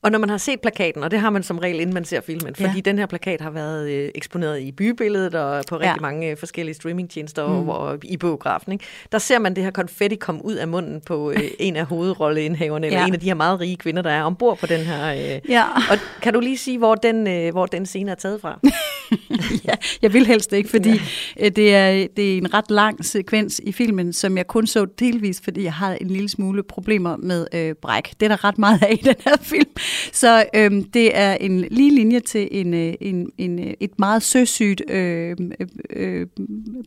Og 0.06 0.12
når 0.12 0.20
man 0.20 0.30
har 0.30 0.38
set 0.38 0.62
plakaten, 0.62 1.04
og 1.04 1.12
det 1.12 1.20
har 1.20 1.30
man 1.30 1.44
som 1.44 1.58
regel, 1.60 1.80
inden 1.80 1.94
man 1.94 2.06
ser 2.06 2.22
filmen, 2.22 2.56
fordi 2.56 2.70
Ja. 2.76 2.80
den 2.86 2.98
her 3.00 3.06
plakat 3.06 3.42
har 3.42 3.50
været 3.50 3.90
øh, 3.92 4.10
eksponeret 4.16 4.62
i 4.62 4.72
bybilledet 4.72 5.36
og 5.36 5.64
på 5.70 5.76
rigtig 5.76 5.88
Ja. 5.88 6.02
mange 6.02 6.32
øh, 6.32 6.38
forskellige 6.38 6.76
streamingtjenester 6.76 7.48
mm. 7.48 7.70
og, 7.70 7.78
og 7.78 7.98
i 8.04 8.18
biografen, 8.18 8.72
ikke? 8.72 8.86
der 9.12 9.18
ser 9.18 9.40
man 9.40 9.56
det 9.56 9.64
her 9.64 9.72
konfetti 9.72 10.16
komme 10.16 10.46
ud 10.46 10.54
af 10.54 10.68
munden 10.68 11.02
på 11.06 11.32
øh, 11.32 11.40
en 11.60 11.76
af 11.76 11.86
hovedrolleindhaverne, 11.86 12.88
eller 12.88 13.00
Ja. 13.00 13.08
en 13.08 13.14
af 13.14 13.20
de 13.20 13.26
her 13.26 13.34
meget 13.34 13.60
rige 13.60 13.76
kvinder, 13.78 14.02
der 14.02 14.10
er 14.10 14.24
ombord 14.24 14.58
på 14.58 14.66
den 14.66 14.80
her. 14.82 15.14
Øh. 15.36 15.42
Ja. 15.50 15.64
Og 15.92 15.98
kan 16.22 16.34
du 16.34 16.40
lige 16.40 16.58
sige, 16.58 16.78
hvor 16.78 16.96
den, 16.96 17.28
øh, 17.28 17.52
hvor 17.52 17.66
den 17.66 17.86
scene 17.86 18.12
er 18.12 18.16
taget 18.16 18.42
fra? 18.42 18.60
ja, 19.68 19.74
jeg 20.02 20.14
vil 20.14 20.26
helst 20.26 20.54
ikke, 20.54 20.70
fordi 20.70 21.02
ja. 21.40 21.50
det, 21.50 21.76
er, 21.76 22.08
det 22.16 22.34
er 22.34 22.38
en 22.38 22.54
ret 22.54 22.72
lang 22.72 23.06
sekvens 23.06 23.62
i 23.64 23.72
filmen, 23.72 24.14
som 24.14 24.38
jeg 24.38 24.48
kun 24.48 24.68
så 24.68 24.86
delvis, 25.00 25.42
fordi 25.44 25.64
jeg 25.64 25.74
har 25.74 25.94
en 26.02 26.08
lille 26.08 26.30
smule 26.30 26.64
problemer 26.64 27.18
med 27.18 27.48
øh, 27.54 27.74
bræk. 27.82 28.10
Det 28.20 28.24
er 28.26 28.28
der 28.30 28.44
ret 28.44 28.58
meget 28.58 28.84
af 28.84 28.92
i 29.02 29.04
den 29.06 29.16
her 29.26 29.36
film. 29.42 29.70
Så 30.12 30.46
øhm, 30.56 30.84
det 30.84 31.18
er 31.18 31.34
en 31.34 31.60
lige 31.72 31.96
linje 31.96 32.20
til 32.20 32.48
en, 32.52 32.74
øh, 32.74 32.94
en, 33.02 33.32
en, 33.38 33.60
øh, 33.60 33.74
et 33.80 34.00
meget 34.00 34.24
søsygt 34.24 34.82
øhm, 34.90 35.52
øh, 35.60 35.68
øh, 35.90 36.28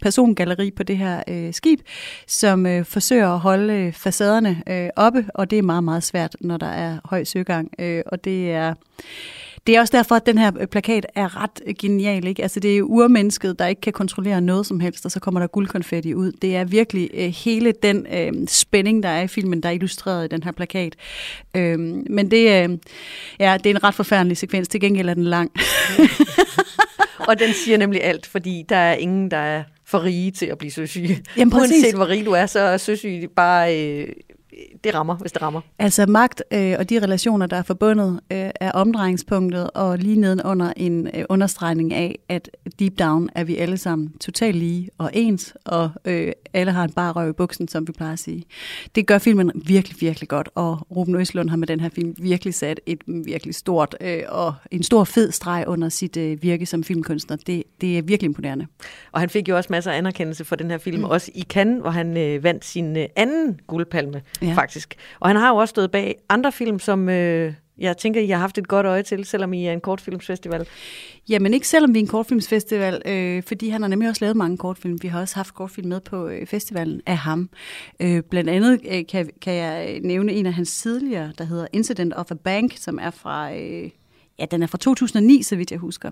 persongalleri 0.03 0.71
på 0.71 0.83
det 0.83 0.99
her 0.99 1.23
øh, 1.29 1.55
skib, 1.55 1.81
som 2.27 2.67
øh, 2.67 2.85
forsøger 2.85 3.29
at 3.29 3.41
holde 3.41 3.73
øh, 3.75 3.93
facaderne 3.93 4.63
øh, 4.69 4.89
oppe, 4.97 5.27
og 5.35 5.51
det 5.51 5.59
er 5.59 5.63
meget, 5.63 5.85
meget 5.85 6.03
svært, 6.03 6.37
når 6.41 6.57
der 6.57 6.67
er 6.67 6.99
høj 7.05 7.25
søgang. 7.25 7.71
Øh, 7.79 8.03
og 8.07 8.25
det 8.25 8.51
er... 8.51 8.75
Det 9.69 9.77
er 9.77 9.81
også 9.81 9.97
derfor, 9.97 10.15
at 10.15 10.27
den 10.27 10.39
her 10.39 10.53
øh, 10.61 10.67
plakat 10.67 11.07
er 11.15 11.43
ret 11.43 11.77
genial. 11.79 12.27
Ikke? 12.27 12.43
Altså, 12.43 12.61
det 12.61 12.79
er 12.79 12.83
urmennesket, 12.83 13.59
der 13.59 13.67
ikke 13.67 13.81
kan 13.81 13.93
kontrollere 13.93 14.41
noget 14.41 14.67
som 14.67 14.81
helst, 14.81 15.05
og 15.05 15.11
så 15.11 15.21
kommer 15.21 15.41
der 15.41 15.47
guldkonfetti 15.47 16.15
ud. 16.15 16.33
Det 16.33 16.57
er 16.57 16.65
virkelig 16.65 17.11
øh, 17.15 17.29
hele 17.29 17.73
den 17.83 18.07
øh, 18.13 18.33
spænding, 18.47 19.03
der 19.03 19.09
er 19.09 19.23
i 19.23 19.27
filmen, 19.27 19.63
der 19.63 19.69
er 19.69 19.73
illustreret 19.73 20.25
i 20.25 20.29
den 20.29 20.43
her 20.43 20.53
plakat. 20.53 20.97
Øh, 21.57 21.79
men 22.11 22.31
det, 22.31 22.65
øh, 22.65 22.79
ja, 23.41 23.57
det 23.65 23.71
er 23.71 23.75
en 23.75 23.85
ret 23.85 23.95
forfærdelig 23.95 24.37
sekvens. 24.37 24.69
Til 24.69 24.81
gengæld 24.81 25.09
er 25.09 25.15
den 25.15 25.25
lang. 25.25 25.51
og 27.29 27.39
den 27.39 27.53
siger 27.53 27.79
nemlig 27.79 28.05
alt, 28.05 28.27
fordi 28.27 28.65
der 28.69 28.77
er 28.77 28.95
ingen, 28.95 29.31
der 29.31 29.37
er 29.37 29.63
for 29.85 30.05
rige 30.05 30.31
til 30.31 30.47
at 30.47 30.59
blive 30.59 30.71
søsyge. 30.71 31.25
Jamen, 31.37 31.53
præcis. 31.53 31.73
Uanset 31.73 31.95
hvor 31.95 32.09
rig 32.09 32.27
du 32.27 32.33
er, 32.33 32.47
så 32.47 32.61
er 32.61 32.77
søsyge 32.77 33.29
bare... 33.29 33.79
Øh, 33.85 34.09
det 34.85 34.95
rammer, 34.95 35.17
hvis 35.17 35.33
det 35.33 35.43
rammer. 35.43 35.61
Altså 35.79 36.07
magt 36.07 36.43
øh, 36.53 36.75
og 36.79 36.91
de 36.91 37.03
relationer, 37.03 37.47
der 37.47 37.57
er 37.57 37.63
forbundet, 37.63 38.21
øh, 38.33 38.51
er 38.61 38.73
omdrejningspunktet, 38.73 39.71
og 39.71 39.99
lige 39.99 40.21
nedenunder 40.21 40.73
en 40.77 41.07
øh, 41.15 41.25
understregning 41.29 41.95
af, 41.95 42.19
at 42.29 42.51
deep 42.79 42.99
down 42.99 43.29
er 43.35 43.45
vi 43.45 43.57
alle 43.57 43.79
sammen 43.79 44.13
totalt 44.21 44.57
lige 44.57 44.91
og 44.99 45.11
ens, 45.13 45.55
og 45.65 45.91
øh, 46.05 46.33
alle 46.55 46.73
har 46.73 46.85
en 46.85 46.93
bare 46.93 47.13
røv 47.13 47.31
i 47.31 47.33
buksen, 47.33 47.69
som 47.69 47.89
vi 47.89 47.93
plejer 47.93 48.13
at 48.13 48.19
sige. 48.19 48.45
Det 48.95 49.07
gør 49.07 49.19
filmen 49.19 49.53
virkelig, 49.67 49.97
virkelig 50.01 50.29
godt, 50.29 50.49
og 50.55 50.87
Ruben 50.97 51.17
Østlund 51.17 51.51
har 51.51 51.57
med 51.57 51.67
den 51.67 51.81
her 51.81 51.89
film 51.89 52.15
virkelig 52.19 52.55
sat 52.55 52.81
et 52.87 53.03
virkelig 53.07 53.55
stort 53.55 53.97
øh, 54.01 54.23
og 54.29 54.55
en 54.71 54.83
stor 54.83 55.05
fed 55.05 55.33
streg 55.33 55.65
under 55.67 55.89
sit 55.89 56.17
øh, 56.17 56.43
virke 56.43 56.67
som 56.67 56.85
filmkunstner. 56.85 57.37
Det, 57.37 57.63
det 57.81 57.99
er 57.99 58.03
virkelig 58.03 58.29
imponerende. 58.29 58.67
Og 59.13 59.21
han 59.21 59.31
fik 59.31 59.49
jo 59.49 59.57
også 59.57 59.69
masser 59.71 59.93
af 59.93 59.97
anerkendelse 59.97 60.45
for 60.45 60.57
den 60.57 60.71
her 60.71 60.79
film, 60.79 60.99
mm. 60.99 61.05
også 61.05 61.31
i 61.35 61.43
Cannes, 61.43 61.81
hvor 61.81 61.91
han 61.91 62.17
øh, 62.17 62.45
vandt 62.45 62.65
sin 62.65 62.97
øh, 62.97 63.07
anden 63.17 63.61
guldpalme, 63.67 64.23
Ja. 64.43 64.48
Ja. 64.49 64.57
faktisk. 64.57 64.95
Og 65.21 65.29
han 65.29 65.37
har 65.37 65.49
jo 65.49 65.57
også 65.57 65.71
stået 65.71 65.91
bag 65.91 66.17
andre 66.29 66.53
film, 66.53 66.79
som 66.79 67.09
øh, 67.09 67.55
jeg 67.79 67.97
tænker, 67.97 68.21
I 68.21 68.29
har 68.29 68.39
haft 68.39 68.59
et 68.59 68.69
godt 68.69 68.87
øje 68.87 69.03
til, 69.03 69.25
selvom 69.25 69.53
I 69.53 69.67
er 69.67 69.73
en 69.73 69.81
kortfilmsfestival. 69.81 70.67
Jamen 71.29 71.55
ikke 71.55 71.69
selvom 71.69 71.95
vi 71.95 71.99
er 71.99 72.03
en 72.03 72.09
kortfilmsfestival, 72.09 73.03
øh, 73.07 73.43
fordi 73.43 73.69
han 73.69 73.83
har 73.83 73.89
nemlig 73.89 74.09
også 74.09 74.25
lavet 74.25 74.37
mange 74.37 74.57
kortfilm. 74.57 74.99
Vi 75.03 75.09
har 75.09 75.21
også 75.21 75.37
haft 75.37 75.55
kortfilm 75.55 75.89
med 75.89 76.01
på 76.01 76.29
øh, 76.29 76.47
festivalen 76.47 77.01
af 77.07 77.17
ham. 77.17 77.51
Øh, 78.01 78.23
blandt 78.31 78.51
andet 78.51 78.81
øh, 78.93 79.07
kan, 79.09 79.31
kan 79.43 79.55
jeg 79.55 80.01
nævne 80.01 80.33
en 80.33 80.47
af 80.47 80.55
hans 80.55 80.79
tidligere, 80.79 81.33
der 81.39 81.45
hedder 81.45 81.67
Incident 81.73 82.15
of 82.17 82.31
a 82.31 82.35
Bank, 82.35 82.73
som 82.77 82.99
er 83.03 83.11
fra... 83.11 83.55
Øh, 83.55 83.91
Ja, 84.39 84.45
den 84.51 84.63
er 84.63 84.67
fra 84.67 84.79
2009, 84.79 85.43
så 85.43 85.57
vidt 85.57 85.71
jeg 85.71 85.79
husker. 85.79 86.11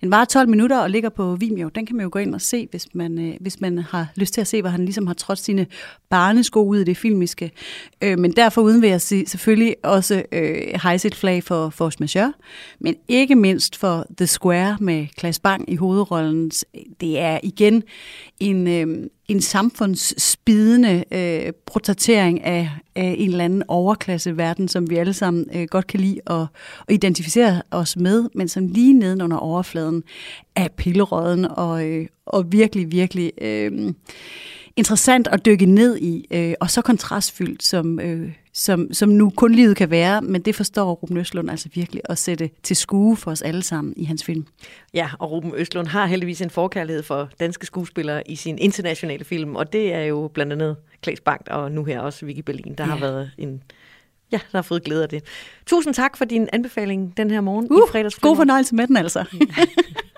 Den 0.00 0.10
var 0.10 0.24
12 0.24 0.48
minutter 0.48 0.78
og 0.78 0.90
ligger 0.90 1.08
på 1.08 1.36
Vimeo. 1.36 1.68
Den 1.68 1.86
kan 1.86 1.96
man 1.96 2.04
jo 2.04 2.08
gå 2.12 2.18
ind 2.18 2.34
og 2.34 2.40
se, 2.40 2.68
hvis 2.70 2.86
man, 2.94 3.18
øh, 3.18 3.34
hvis 3.40 3.60
man 3.60 3.78
har 3.78 4.06
lyst 4.16 4.34
til 4.34 4.40
at 4.40 4.46
se, 4.46 4.60
hvor 4.60 4.70
han 4.70 4.84
ligesom 4.84 5.06
har 5.06 5.14
trådt 5.14 5.38
sine 5.38 5.66
barnesko 6.10 6.64
ud 6.64 6.78
i 6.78 6.84
det 6.84 6.96
filmiske. 6.96 7.50
Øh, 8.02 8.18
men 8.18 8.32
derfor 8.32 8.62
uden 8.62 8.82
vil 8.82 8.90
jeg 8.90 9.00
sige, 9.00 9.26
selvfølgelig 9.26 9.76
også 9.82 10.22
øh, 10.32 10.80
hejse 10.82 11.08
et 11.08 11.14
flag 11.14 11.44
for 11.44 11.70
Force 11.70 11.96
Majeure, 12.00 12.32
men 12.80 12.94
ikke 13.08 13.34
mindst 13.34 13.76
for 13.76 14.06
The 14.16 14.26
Square 14.26 14.76
med 14.80 15.06
Klaas 15.16 15.38
Bang 15.38 15.72
i 15.72 15.76
hovedrollen. 15.76 16.50
Det 17.00 17.18
er 17.18 17.40
igen 17.42 17.82
en, 18.40 18.66
øh, 18.66 19.06
en 19.28 19.40
samfundsspidende 19.40 21.04
øh, 21.12 21.52
portrættering 21.66 22.44
af, 22.44 22.70
af 22.94 23.14
en 23.18 23.30
eller 23.30 23.44
anden 23.44 23.62
overklasse 23.68 24.36
verden, 24.36 24.68
som 24.68 24.90
vi 24.90 24.96
alle 24.96 25.14
sammen 25.14 25.46
øh, 25.54 25.66
godt 25.70 25.86
kan 25.86 26.00
lide 26.00 26.20
at, 26.26 26.46
at 26.88 26.94
identificere 26.94 27.62
os 27.70 27.96
med, 27.96 28.28
men 28.34 28.48
som 28.48 28.66
lige 28.66 28.92
nedenunder 28.92 29.36
overfladen 29.36 30.02
er 30.56 30.68
pillerøden 30.68 31.44
og, 31.44 31.88
øh, 31.88 32.06
og 32.26 32.52
virkelig, 32.52 32.92
virkelig 32.92 33.32
øh, 33.40 33.92
interessant 34.76 35.28
at 35.28 35.46
dykke 35.46 35.66
ned 35.66 35.98
i, 35.98 36.26
øh, 36.30 36.54
og 36.60 36.70
så 36.70 36.82
kontrastfyldt, 36.82 37.64
som, 37.64 38.00
øh, 38.00 38.32
som, 38.58 38.92
som 38.92 39.08
nu 39.08 39.30
kun 39.30 39.54
livet 39.54 39.76
kan 39.76 39.90
være, 39.90 40.22
men 40.22 40.42
det 40.42 40.54
forstår 40.54 40.92
Ruben 40.92 41.16
Østlund 41.16 41.50
altså 41.50 41.68
virkelig 41.74 42.02
at 42.04 42.18
sætte 42.18 42.50
til 42.62 42.76
skue 42.76 43.16
for 43.16 43.30
os 43.30 43.42
alle 43.42 43.62
sammen 43.62 43.94
i 43.96 44.04
hans 44.04 44.24
film. 44.24 44.46
Ja, 44.94 45.08
og 45.18 45.30
Ruben 45.30 45.52
Østlund 45.56 45.86
har 45.86 46.06
heldigvis 46.06 46.40
en 46.40 46.50
forkærlighed 46.50 47.02
for 47.02 47.30
danske 47.40 47.66
skuespillere 47.66 48.30
i 48.30 48.36
sin 48.36 48.58
internationale 48.58 49.24
film, 49.24 49.56
og 49.56 49.72
det 49.72 49.92
er 49.92 50.02
jo 50.02 50.30
blandt 50.34 50.52
andet 50.52 50.76
Klaas 51.00 51.20
Bank 51.20 51.46
og 51.50 51.72
nu 51.72 51.84
her 51.84 52.00
også 52.00 52.26
Vicky 52.26 52.40
Berlin, 52.40 52.74
der 52.78 52.84
ja. 52.84 52.90
har 52.90 52.98
været 52.98 53.30
en 53.38 53.62
Ja, 54.32 54.40
der 54.52 54.58
har 54.58 54.62
fået 54.62 54.84
glæde 54.84 55.02
af 55.02 55.08
det. 55.08 55.24
Tusind 55.66 55.94
tak 55.94 56.16
for 56.16 56.24
din 56.24 56.48
anbefaling 56.52 57.16
den 57.16 57.30
her 57.30 57.40
morgen 57.40 57.72
Uh, 57.72 57.78
i 57.78 57.90
fredags. 57.90 58.14
god 58.14 58.36
fornøjelse 58.36 58.74
med 58.74 58.86
den 58.86 58.96
altså. 58.96 59.24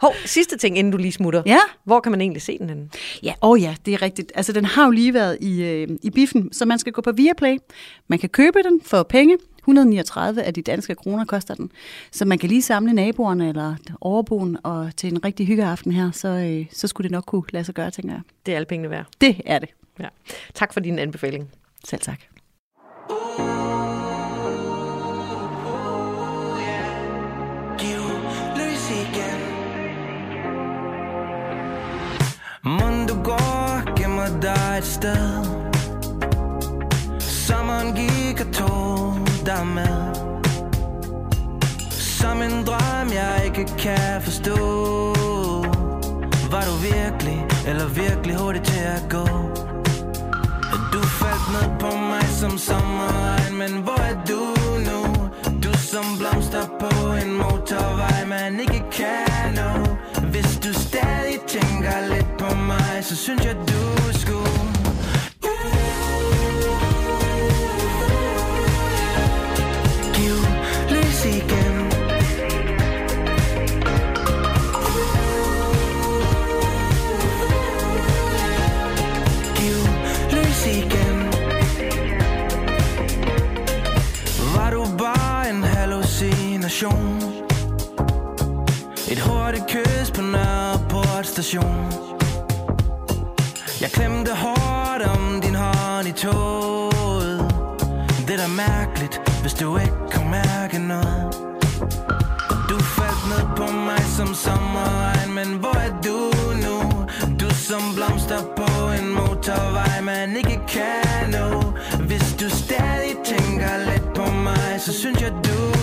Hov, 0.00 0.14
sidste 0.24 0.56
ting, 0.56 0.78
inden 0.78 0.90
du 0.90 0.98
lige 0.98 1.12
smutter. 1.12 1.42
Ja. 1.46 1.58
Hvor 1.84 2.00
kan 2.00 2.12
man 2.12 2.20
egentlig 2.20 2.42
se 2.42 2.58
den 2.58 2.68
henne? 2.68 2.88
Ja, 3.22 3.34
åh 3.42 3.50
oh 3.50 3.62
ja, 3.62 3.74
det 3.86 3.94
er 3.94 4.02
rigtigt. 4.02 4.32
Altså, 4.34 4.52
den 4.52 4.64
har 4.64 4.84
jo 4.84 4.90
lige 4.90 5.14
været 5.14 5.38
i, 5.40 5.62
øh, 5.62 5.88
i 6.02 6.10
biffen, 6.10 6.52
så 6.52 6.64
man 6.64 6.78
skal 6.78 6.92
gå 6.92 7.02
på 7.02 7.12
Viaplay. 7.12 7.58
Man 8.08 8.18
kan 8.18 8.28
købe 8.28 8.62
den 8.62 8.80
for 8.84 9.02
penge. 9.02 9.36
139 9.58 10.42
af 10.42 10.54
de 10.54 10.62
danske 10.62 10.94
kroner 10.94 11.24
koster 11.24 11.54
den. 11.54 11.70
Så 12.12 12.24
man 12.24 12.38
kan 12.38 12.48
lige 12.48 12.62
samle 12.62 12.92
naboerne 12.92 13.48
eller 13.48 13.74
overboen 14.00 14.58
og 14.62 14.90
til 14.96 15.12
en 15.12 15.24
rigtig 15.24 15.46
hyggeaften 15.46 15.92
her, 15.92 16.10
så, 16.10 16.28
øh, 16.28 16.66
så 16.72 16.86
skulle 16.86 17.04
det 17.04 17.12
nok 17.12 17.24
kunne 17.26 17.42
lade 17.50 17.64
sig 17.64 17.74
gøre, 17.74 17.90
tænker 17.90 18.12
jeg. 18.14 18.20
Det 18.46 18.52
er 18.52 18.56
alle 18.56 18.66
pengene 18.66 18.90
værd. 18.90 19.06
Det 19.20 19.40
er 19.46 19.58
det. 19.58 19.68
Ja. 20.00 20.08
Tak 20.54 20.72
for 20.72 20.80
din 20.80 20.98
anbefaling. 20.98 21.48
Selv 21.84 22.00
tak. 22.00 22.35
Dig 34.42 34.78
et 34.78 34.84
sted 34.84 35.44
Sommeren 37.18 37.94
gik 37.94 38.40
og 38.40 38.54
tog 38.54 39.14
dig 39.46 39.66
med 39.66 40.14
Som 41.90 42.42
en 42.42 42.66
drøm, 42.66 43.08
jeg 43.12 43.42
ikke 43.44 43.64
kan 43.78 44.22
forstå 44.22 44.56
Var 46.50 46.64
du 46.68 46.74
virkelig, 46.92 47.46
eller 47.66 47.86
virkelig 47.88 48.36
hurtig 48.36 48.62
til 48.62 48.80
at 48.80 49.02
gå? 49.10 49.26
Du 50.92 51.00
faldt 51.00 51.46
ned 51.52 51.78
på 51.80 51.96
mig 51.96 52.26
som 52.40 52.58
sommeren, 52.58 53.58
Men 53.58 53.82
hvor 53.82 54.00
er 54.10 54.24
du 54.28 54.40
nu? 54.88 55.00
Du 55.62 55.78
som 55.78 56.04
blomster 56.18 56.66
på 56.80 57.12
en 57.22 57.32
motorvej 57.36 58.24
Man 58.26 58.60
ikke 58.60 58.82
kan 58.92 59.54
nå 59.54 59.70
Hvis 60.30 60.58
du 60.64 60.72
stadig 60.72 61.38
tænker 61.46 62.14
lidt 62.14 62.25
mig 62.66 63.04
Så 63.04 63.16
synes 63.16 63.44
jeg 63.44 63.56
du 63.68 64.18
skulle 64.18 64.46
Giv 70.14 70.36
lys 70.90 71.24
igen. 71.24 71.74
Giv 79.56 79.78
lys 80.32 80.66
igen. 80.66 81.16
Var 84.54 84.70
du 84.70 84.84
bare 84.98 85.50
en 85.50 85.62
hallucination? 85.62 87.22
Et 89.10 89.20
hurtigt 89.20 89.66
kys 89.68 90.10
på 90.10 90.22
Nørreport 90.22 91.26
station. 91.26 92.15
Jeg 93.80 93.90
klemte 93.90 94.34
hårdt 94.34 95.02
om 95.02 95.40
din 95.40 95.54
hånd 95.54 96.08
i 96.08 96.12
toget. 96.12 97.38
Det 98.26 98.34
er 98.34 98.36
da 98.36 98.48
mærkeligt, 98.48 99.20
hvis 99.40 99.54
du 99.54 99.78
ikke 99.78 99.96
kunne 100.12 100.30
mærke 100.30 100.78
noget. 100.78 101.36
Du 102.70 102.78
faldt 102.78 103.24
ned 103.32 103.56
på 103.56 103.72
mig 103.72 104.02
som 104.16 104.34
sommerregn 104.34 105.34
Men 105.34 105.48
hvor 105.60 105.76
er 105.86 105.92
du 106.06 106.18
nu? 106.64 106.76
Du 107.40 107.54
som 107.54 107.82
blomster 107.94 108.40
på 108.56 108.70
en 108.98 109.08
motorvej 109.14 110.00
Man 110.00 110.36
ikke 110.36 110.60
kan 110.68 111.30
nå. 111.30 111.62
Hvis 112.08 112.36
du 112.40 112.48
stadig 112.50 113.14
tænker 113.24 113.72
lidt 113.90 114.14
på 114.14 114.32
mig 114.32 114.80
Så 114.80 114.92
synes 114.92 115.22
jeg 115.22 115.30
du 115.30 115.75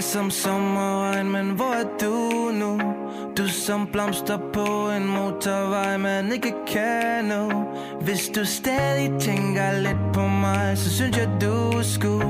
mig 0.00 0.04
som 0.04 0.30
sommerregn 0.30 1.30
Men 1.30 1.50
hvor 1.50 1.72
er 1.72 1.84
du 2.00 2.50
nu? 2.52 2.80
Du 3.36 3.48
som 3.48 3.86
blomster 3.86 4.38
på 4.52 4.90
en 4.96 5.06
motorvej 5.06 5.96
Man 5.96 6.32
ikke 6.32 6.52
kan 6.66 7.24
nå 7.24 7.52
Hvis 8.00 8.28
du 8.28 8.44
stadig 8.44 9.20
tænker 9.20 9.72
lidt 9.78 10.12
på 10.14 10.20
mig 10.20 10.78
Så 10.78 10.90
synes 10.90 11.16
jeg 11.16 11.28
du 11.40 11.82
skulle 11.82 12.29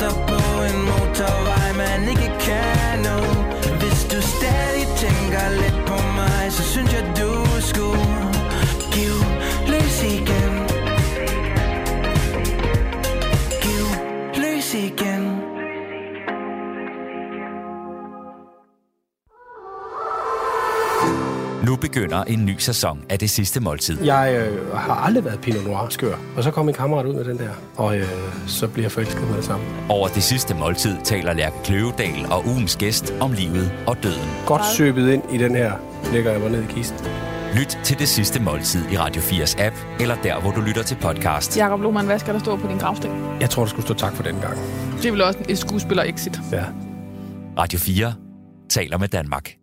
som 0.00 0.29
begynder 22.10 22.40
en 22.40 22.46
ny 22.46 22.58
sæson 22.58 23.00
af 23.08 23.18
det 23.18 23.30
sidste 23.30 23.60
måltid. 23.60 24.04
Jeg 24.04 24.48
øh, 24.52 24.76
har 24.76 24.94
aldrig 24.94 25.24
været 25.24 25.40
Pinot 25.40 25.64
Noir 25.64 25.88
skør. 25.88 26.14
Og 26.36 26.44
så 26.44 26.50
kom 26.50 26.66
min 26.66 26.74
kammerat 26.74 27.06
ud 27.06 27.14
med 27.14 27.24
den 27.24 27.38
der, 27.38 27.50
og 27.76 27.98
øh, 27.98 28.06
så 28.46 28.68
bliver 28.68 28.84
jeg 28.84 28.92
forelsket 28.92 29.28
med 29.28 29.36
det 29.36 29.44
samme. 29.44 29.64
Over 29.88 30.08
det 30.08 30.22
sidste 30.22 30.54
måltid 30.54 30.96
taler 31.04 31.32
Lærke 31.32 31.56
Kløvedal 31.64 32.26
og 32.30 32.46
ugens 32.46 32.76
gæst 32.76 33.14
om 33.20 33.32
livet 33.32 33.72
og 33.86 33.96
døden. 34.02 34.30
Godt 34.46 34.66
søbet 34.66 35.12
ind 35.12 35.22
i 35.32 35.38
den 35.38 35.54
her, 35.54 35.72
lægger 36.12 36.30
jeg 36.32 36.40
mig 36.40 36.50
ned 36.50 36.62
i 36.62 36.66
kisten. 36.72 36.98
Lyt 37.56 37.78
til 37.84 37.98
det 37.98 38.08
sidste 38.08 38.42
måltid 38.42 38.82
i 38.92 38.98
Radio 38.98 39.22
4's 39.22 39.62
app, 39.62 39.76
eller 40.00 40.16
der, 40.22 40.40
hvor 40.40 40.50
du 40.50 40.60
lytter 40.60 40.82
til 40.82 40.96
podcast. 41.02 41.56
Jakob 41.56 41.80
Lohmann, 41.80 42.06
hvad 42.06 42.18
skal 42.18 42.34
der 42.34 42.40
stå 42.40 42.56
på 42.56 42.68
din 42.68 42.78
gravsten? 42.78 43.10
Jeg 43.40 43.50
tror, 43.50 43.62
der 43.62 43.70
skulle 43.70 43.86
stå 43.86 43.94
tak 43.94 44.14
for 44.14 44.22
den 44.22 44.36
gang. 44.40 44.58
Det 44.96 45.06
er 45.06 45.12
vel 45.12 45.22
også 45.22 45.38
et 45.48 45.58
skuespiller-exit. 45.58 46.40
Ja. 46.52 46.64
Radio 47.58 47.78
4 47.78 48.14
taler 48.70 48.98
med 48.98 49.08
Danmark. 49.08 49.59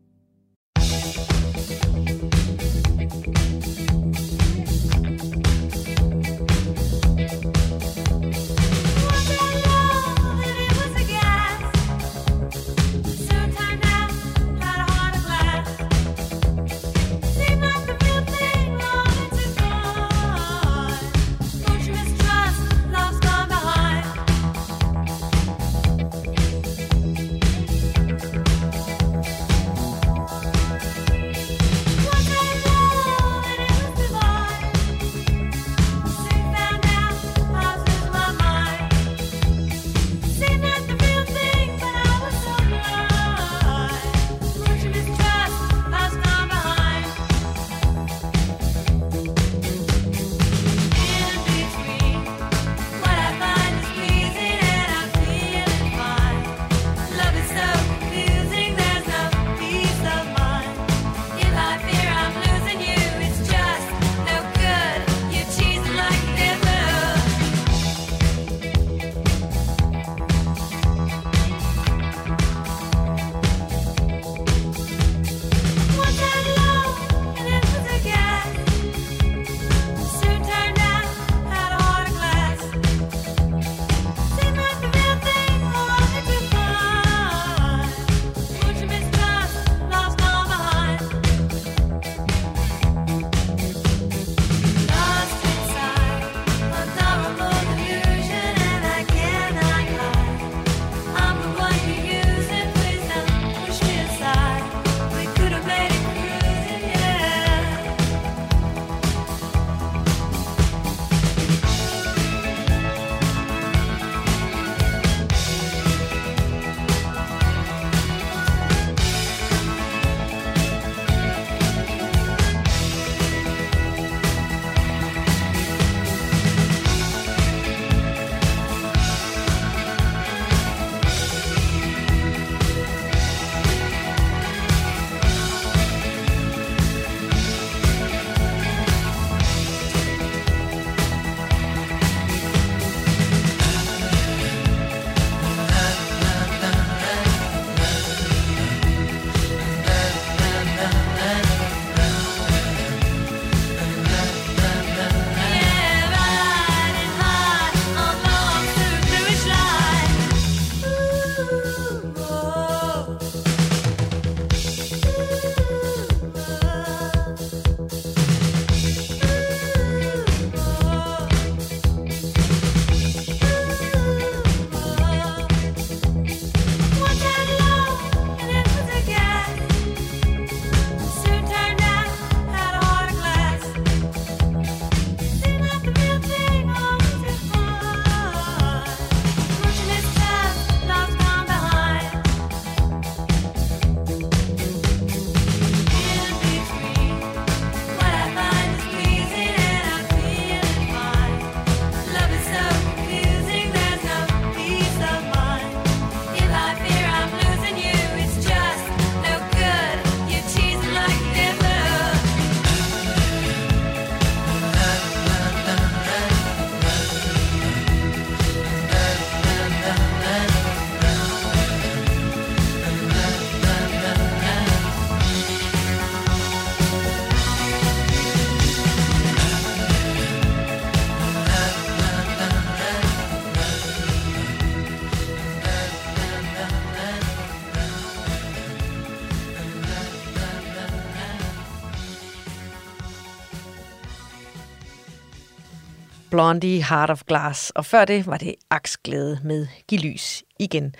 Blondie, 246.37 246.83
Heart 246.83 247.09
of 247.09 247.23
Glass. 247.23 247.69
Og 247.69 247.85
før 247.85 248.05
det 248.05 248.27
var 248.27 248.37
det 248.37 248.55
Aksglæde 248.69 249.39
med 249.43 249.67
Giv 249.87 249.99
lys 249.99 250.43
igen. 250.59 250.95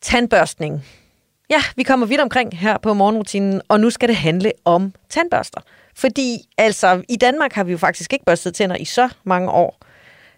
Tandbørstning. 0.00 0.84
Ja, 1.50 1.62
vi 1.76 1.82
kommer 1.82 2.06
vidt 2.06 2.20
omkring 2.20 2.58
her 2.58 2.78
på 2.78 2.94
morgenrutinen, 2.94 3.62
og 3.68 3.80
nu 3.80 3.90
skal 3.90 4.08
det 4.08 4.16
handle 4.16 4.52
om 4.64 4.94
tandbørster. 5.08 5.60
Fordi 5.94 6.38
altså, 6.58 7.02
i 7.08 7.16
Danmark 7.16 7.52
har 7.52 7.64
vi 7.64 7.72
jo 7.72 7.78
faktisk 7.78 8.12
ikke 8.12 8.24
børstet 8.24 8.54
tænder 8.54 8.76
i 8.76 8.84
så 8.84 9.08
mange 9.24 9.50
år. 9.50 9.78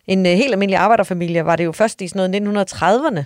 En 0.06 0.26
uh, 0.26 0.32
helt 0.32 0.52
almindelig 0.52 0.78
arbejderfamilie 0.78 1.44
var 1.44 1.56
det 1.56 1.64
jo 1.64 1.72
først 1.72 2.02
i 2.02 2.08
sådan 2.08 2.44
noget 2.44 2.72
1930'erne, 2.72 3.24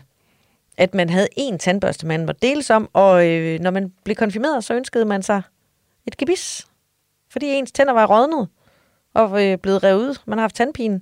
at 0.77 0.95
man 0.95 1.11
havde 1.11 1.29
én 1.41 1.57
tandbørste, 1.57 2.07
man 2.07 2.27
var 2.27 2.33
deles 2.33 2.71
om, 2.71 2.89
og 2.93 3.27
øh, 3.27 3.61
når 3.61 3.71
man 3.71 3.93
blev 4.05 4.17
konfirmeret, 4.17 4.65
så 4.65 4.75
ønskede 4.75 5.05
man 5.05 5.23
sig 5.23 5.43
et 6.07 6.17
gebis, 6.17 6.67
fordi 7.31 7.47
ens 7.47 7.73
tænder 7.73 7.93
var 7.93 8.07
rådnet 8.07 8.49
og 9.17 9.47
øh, 9.47 9.59
blevet 9.59 9.83
revet 9.83 10.09
ud. 10.09 10.19
Man 10.27 10.39
har 10.39 10.43
haft 10.43 10.57
tandpine. 10.57 11.01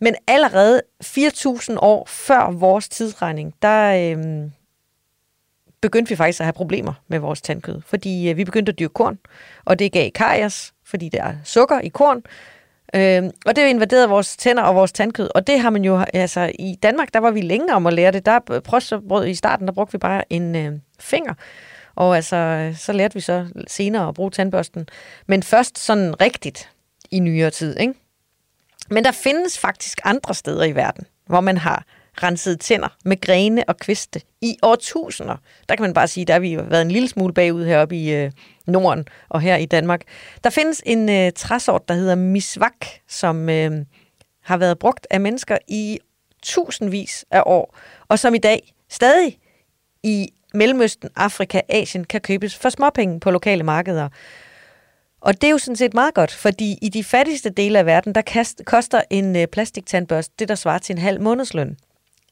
Men 0.00 0.14
allerede 0.26 0.82
4.000 1.04 1.76
år 1.78 2.06
før 2.08 2.50
vores 2.50 2.88
tidsregning, 2.88 3.54
der 3.62 4.14
øh, 4.16 4.50
begyndte 5.80 6.08
vi 6.08 6.16
faktisk 6.16 6.40
at 6.40 6.46
have 6.46 6.52
problemer 6.52 6.92
med 7.08 7.18
vores 7.18 7.42
tandkød, 7.42 7.80
fordi 7.86 8.30
øh, 8.30 8.36
vi 8.36 8.44
begyndte 8.44 8.70
at 8.70 8.78
dyrke 8.78 8.94
korn, 8.94 9.18
og 9.64 9.78
det 9.78 9.92
gav 9.92 10.10
karies, 10.10 10.72
fordi 10.84 11.08
der 11.08 11.22
er 11.22 11.34
sukker 11.44 11.80
i 11.80 11.88
korn, 11.88 12.22
Øh, 12.94 13.22
og 13.46 13.56
det 13.56 13.68
invaderede 13.68 14.08
vores 14.08 14.36
tænder 14.36 14.62
og 14.62 14.74
vores 14.74 14.92
tandkød, 14.92 15.30
og 15.34 15.46
det 15.46 15.60
har 15.60 15.70
man 15.70 15.84
jo, 15.84 16.04
altså 16.14 16.52
i 16.58 16.74
Danmark, 16.82 17.14
der 17.14 17.20
var 17.20 17.30
vi 17.30 17.40
længere 17.40 17.76
om 17.76 17.86
at 17.86 17.92
lære 17.92 18.12
det. 18.12 18.26
Der 18.26 18.60
brød 19.08 19.26
i 19.26 19.34
starten, 19.34 19.66
der 19.66 19.72
brugte 19.72 19.92
vi 19.92 19.98
bare 19.98 20.32
en 20.32 20.56
øh, 20.56 20.72
finger, 21.00 21.34
og 21.94 22.16
altså, 22.16 22.72
så 22.76 22.92
lærte 22.92 23.14
vi 23.14 23.20
så 23.20 23.46
senere 23.66 24.08
at 24.08 24.14
bruge 24.14 24.30
tandbørsten. 24.30 24.88
Men 25.26 25.42
først 25.42 25.78
sådan 25.78 26.20
rigtigt 26.20 26.70
i 27.10 27.18
nyere 27.18 27.50
tid, 27.50 27.78
ikke? 27.80 27.94
Men 28.90 29.04
der 29.04 29.12
findes 29.12 29.58
faktisk 29.58 30.00
andre 30.04 30.34
steder 30.34 30.64
i 30.64 30.74
verden, 30.74 31.04
hvor 31.26 31.40
man 31.40 31.58
har 31.58 31.84
renset 32.22 32.60
tænder 32.60 32.96
med 33.04 33.20
grene 33.20 33.64
og 33.68 33.76
kviste 33.76 34.20
i 34.40 34.56
årtusinder. 34.62 35.36
Der 35.68 35.76
kan 35.76 35.82
man 35.82 35.94
bare 35.94 36.08
sige, 36.08 36.24
der 36.24 36.32
har 36.32 36.40
vi 36.40 36.52
har 36.52 36.62
været 36.62 36.82
en 36.82 36.90
lille 36.90 37.08
smule 37.08 37.34
bagud 37.34 37.64
heroppe 37.64 37.96
i 37.96 38.14
øh, 38.14 38.32
Norden 38.66 39.04
og 39.28 39.40
her 39.40 39.56
i 39.56 39.66
Danmark. 39.66 40.00
Der 40.44 40.50
findes 40.50 40.82
en 40.86 41.08
øh, 41.08 41.32
træsort, 41.32 41.88
der 41.88 41.94
hedder 41.94 42.14
misvak, 42.14 42.86
som 43.08 43.48
øh, 43.48 43.84
har 44.42 44.56
været 44.56 44.78
brugt 44.78 45.06
af 45.10 45.20
mennesker 45.20 45.58
i 45.68 45.98
tusindvis 46.42 47.24
af 47.30 47.42
år, 47.46 47.76
og 48.08 48.18
som 48.18 48.34
i 48.34 48.38
dag 48.38 48.74
stadig 48.88 49.38
i 50.02 50.28
Mellemøsten, 50.54 51.08
Afrika, 51.16 51.60
Asien 51.68 52.04
kan 52.04 52.20
købes 52.20 52.56
for 52.56 52.68
småpenge 52.68 53.20
på 53.20 53.30
lokale 53.30 53.62
markeder. 53.62 54.08
Og 55.20 55.40
det 55.40 55.44
er 55.44 55.50
jo 55.50 55.58
sådan 55.58 55.76
set 55.76 55.94
meget 55.94 56.14
godt, 56.14 56.32
fordi 56.32 56.78
i 56.82 56.88
de 56.88 57.04
fattigste 57.04 57.50
dele 57.50 57.78
af 57.78 57.86
verden, 57.86 58.14
der 58.14 58.22
kast, 58.22 58.62
koster 58.64 59.02
en 59.10 59.36
øh, 59.36 59.46
plastiktandbørste 59.46 60.34
det, 60.38 60.48
der 60.48 60.54
svarer 60.54 60.78
til 60.78 60.92
en 60.92 60.98
halv 60.98 61.20
månedsløn. 61.20 61.76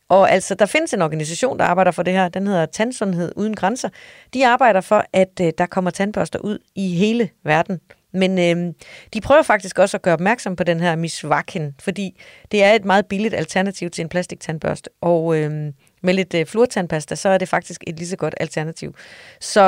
Og 0.09 0.31
altså, 0.31 0.55
der 0.55 0.67
findes 0.67 0.95
en 0.95 1.03
organisation, 1.03 1.59
der 1.59 1.65
arbejder 1.65 1.91
for 1.91 2.03
det 2.03 2.13
her. 2.13 2.29
Den 2.29 2.47
hedder 2.47 2.67
Tandsundhed 2.67 3.33
Uden 3.37 3.57
Grænser. 3.57 3.89
De 4.35 4.47
arbejder 4.47 4.81
for, 4.81 5.05
at 5.13 5.41
øh, 5.41 5.53
der 5.59 5.67
kommer 5.67 5.91
tandbørster 5.91 6.39
ud 6.39 6.59
i 6.75 6.95
hele 6.95 7.31
verden. 7.45 7.81
Men 8.13 8.39
øh, 8.39 8.75
de 9.15 9.21
prøver 9.21 9.43
faktisk 9.43 9.79
også 9.79 9.97
at 9.97 10.03
gøre 10.03 10.15
opmærksom 10.15 10.57
på 10.57 10.65
den 10.65 10.81
her 10.81 10.97
misvakken, 10.97 11.75
fordi 11.81 12.21
det 12.53 12.65
er 12.65 12.73
et 12.73 12.85
meget 12.85 13.07
billigt 13.07 13.35
alternativ 13.35 13.91
til 13.91 14.03
en 14.03 14.09
plastiktandbørste. 14.09 14.91
Og 15.01 15.37
øh, 15.37 15.73
med 16.03 16.15
lidt 16.15 16.35
øh, 16.35 16.47
fluortandpasta, 16.47 17.15
så 17.15 17.29
er 17.29 17.39
det 17.39 17.49
faktisk 17.49 17.85
et 17.87 17.97
lige 17.97 18.09
så 18.09 18.17
godt 18.17 18.35
alternativ. 18.41 18.95
Så 19.41 19.61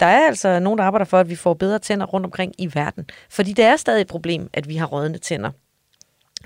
der 0.00 0.06
er 0.06 0.26
altså 0.26 0.58
nogen, 0.58 0.78
der 0.78 0.84
arbejder 0.84 1.04
for, 1.04 1.18
at 1.18 1.28
vi 1.28 1.36
får 1.36 1.54
bedre 1.54 1.78
tænder 1.78 2.06
rundt 2.06 2.26
omkring 2.26 2.52
i 2.58 2.74
verden. 2.74 3.10
Fordi 3.30 3.52
det 3.52 3.64
er 3.64 3.76
stadig 3.76 4.00
et 4.00 4.06
problem, 4.06 4.50
at 4.52 4.68
vi 4.68 4.76
har 4.76 4.86
rådne 4.86 5.18
tænder. 5.18 5.50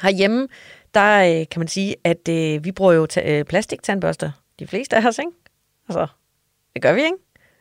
Herhjemme, 0.02 0.48
der 0.94 1.40
øh, 1.40 1.46
kan 1.50 1.60
man 1.60 1.68
sige, 1.68 1.96
at 2.04 2.28
øh, 2.28 2.64
vi 2.64 2.72
bruger 2.72 2.92
jo 2.92 3.06
ta- 3.06 3.38
øh, 3.38 3.44
plastiktandbørster. 3.44 4.30
De 4.58 4.66
fleste 4.66 4.96
af 4.96 5.06
os, 5.06 5.18
ikke? 5.18 5.30
Altså, 5.88 6.06
det 6.74 6.82
gør 6.82 6.92
vi, 6.92 7.00
ikke? 7.04 7.16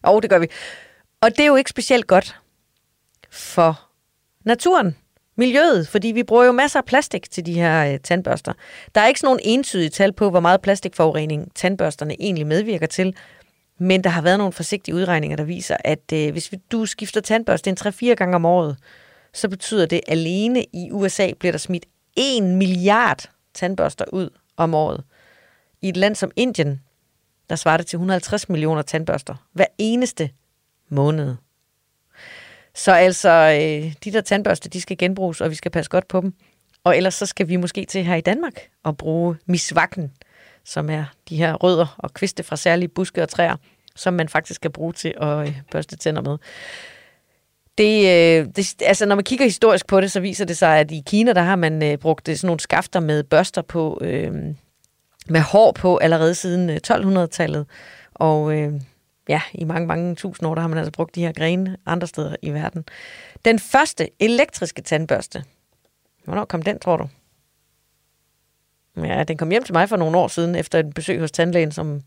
Jo, 0.08 0.20
det 0.20 0.30
gør 0.30 0.40
vi. 0.40 0.48
Og 1.22 1.32
det 1.32 1.40
er 1.40 1.48
jo 1.48 1.56
ikke 1.56 1.70
specielt 1.70 2.08
godt 2.08 2.40
for 3.30 3.90
naturen, 4.46 4.98
miljøet, 5.36 5.88
fordi 5.88 6.08
vi 6.08 6.24
bruger 6.24 6.44
jo 6.46 6.52
masser 6.52 6.80
af 6.80 6.86
plastik 6.86 7.32
til 7.32 7.46
de 7.46 7.54
her 7.54 7.94
øh, 7.94 8.00
tandbørster. 8.00 8.54
Der 8.96 9.02
er 9.02 9.08
ikke 9.08 9.20
sådan 9.20 9.28
nogen 9.28 9.40
entydige 9.44 9.90
tal 9.90 10.14
på, 10.14 10.30
hvor 10.30 10.40
meget 10.40 10.62
plastikforurening 10.62 11.52
tandbørsterne 11.56 12.16
egentlig 12.22 12.48
medvirker 12.48 12.88
til, 12.88 13.16
men 13.78 14.04
der 14.04 14.10
har 14.10 14.22
været 14.22 14.38
nogle 14.38 14.54
forsigtige 14.54 14.96
udregninger, 14.96 15.38
der 15.38 15.44
viser, 15.44 15.78
at 15.80 16.14
øh, 16.14 16.32
hvis 16.32 16.52
du 16.72 16.86
skifter 16.86 17.22
tandbørste 17.22 17.70
en 17.70 17.78
3-4 17.80 18.14
gange 18.14 18.36
om 18.36 18.46
året, 18.46 18.78
så 19.34 19.50
betyder 19.50 19.86
det 19.86 20.02
alene 20.08 20.66
i 20.74 20.92
USA 20.92 21.32
bliver 21.40 21.52
der 21.52 21.60
smidt 21.60 21.86
1 22.18 22.44
milliard 22.44 23.30
tandbørster 23.54 24.06
ud 24.14 24.30
om 24.58 24.74
året. 24.74 25.04
I 25.82 25.90
et 25.90 25.98
land 25.98 26.16
som 26.16 26.32
Indien, 26.36 26.82
der 27.50 27.56
svarer 27.56 27.78
det 27.78 27.88
til 27.88 27.98
150 27.98 28.50
millioner 28.50 28.82
tandbørster 28.82 29.36
hver 29.54 29.66
eneste 29.78 30.30
måned. 30.90 31.36
Så 32.76 32.92
altså, 32.92 33.30
øh, 33.30 33.94
de 34.04 34.12
der 34.12 34.22
tandbørster, 34.22 34.70
de 34.70 34.82
skal 34.82 34.98
genbruges, 34.98 35.42
og 35.42 35.50
vi 35.50 35.56
skal 35.56 35.72
passe 35.72 35.92
godt 35.92 36.08
på 36.08 36.22
dem. 36.22 36.34
Og 36.84 36.98
ellers 36.98 37.14
så 37.14 37.26
skal 37.26 37.48
vi 37.48 37.56
måske 37.56 37.86
til 37.86 38.04
her 38.04 38.16
i 38.16 38.22
Danmark 38.22 38.54
og 38.84 38.98
bruge 38.98 39.36
misvakken, 39.46 40.12
som 40.66 40.90
er 40.90 41.06
de 41.30 41.36
her 41.38 41.54
rødder 41.54 41.96
og 41.98 42.14
kviste 42.14 42.44
fra 42.44 42.56
særlige 42.56 42.88
buske 42.88 43.24
og 43.24 43.30
træer, 43.30 43.56
som 43.96 44.14
man 44.14 44.30
faktisk 44.30 44.62
kan 44.62 44.72
bruge 44.72 44.94
til 44.94 45.14
at 45.22 45.48
øh, 45.48 45.62
børste 45.72 45.98
tænder 45.98 46.22
med. 46.22 46.38
Det, 47.78 48.00
øh, 48.00 48.48
det, 48.56 48.82
altså 48.82 49.06
når 49.06 49.16
man 49.16 49.24
kigger 49.24 49.46
historisk 49.46 49.88
på 49.88 50.02
det, 50.02 50.12
så 50.12 50.20
viser 50.20 50.46
det 50.46 50.58
sig, 50.58 50.80
at 50.80 50.92
i 50.92 51.04
Kina, 51.06 51.34
der 51.34 51.42
har 51.42 51.56
man 51.56 51.84
øh, 51.84 51.98
brugt 51.98 52.28
øh, 52.28 52.36
sådan 52.36 52.48
nogle 52.48 52.60
skafter 52.60 53.00
med 53.00 53.24
børster 53.24 53.62
på, 53.62 54.00
øh, 54.02 54.34
med 55.28 55.42
hår 55.42 55.72
på 55.72 55.98
allerede 55.98 56.36
siden 56.36 56.70
øh, 56.70 56.80
1200-tallet. 56.88 57.66
Og 58.14 58.58
øh, 58.58 58.74
ja, 59.32 59.42
i 59.54 59.64
mange, 59.64 59.88
mange 59.88 60.16
tusind 60.16 60.48
år, 60.48 60.56
der 60.56 60.62
har 60.62 60.68
man 60.68 60.78
altså 60.78 60.92
brugt 60.92 61.16
de 61.16 61.22
her 61.22 61.32
grene 61.32 61.78
andre 61.86 62.08
steder 62.08 62.36
i 62.42 62.50
verden. 62.50 62.86
Den 63.46 63.60
første 63.60 64.10
elektriske 64.20 64.82
tandbørste, 64.82 65.44
hvornår 66.24 66.46
kom 66.46 66.62
den, 66.62 66.80
tror 66.80 66.98
du? 66.98 67.08
Ja, 68.98 69.24
den 69.24 69.38
kom 69.38 69.50
hjem 69.50 69.64
til 69.64 69.74
mig 69.74 69.90
for 69.90 69.98
nogle 69.98 70.18
år 70.18 70.28
siden, 70.28 70.56
efter 70.56 70.80
et 70.80 70.94
besøg 70.94 71.20
hos 71.20 71.32
tandlægen, 71.32 71.72
som 71.72 72.02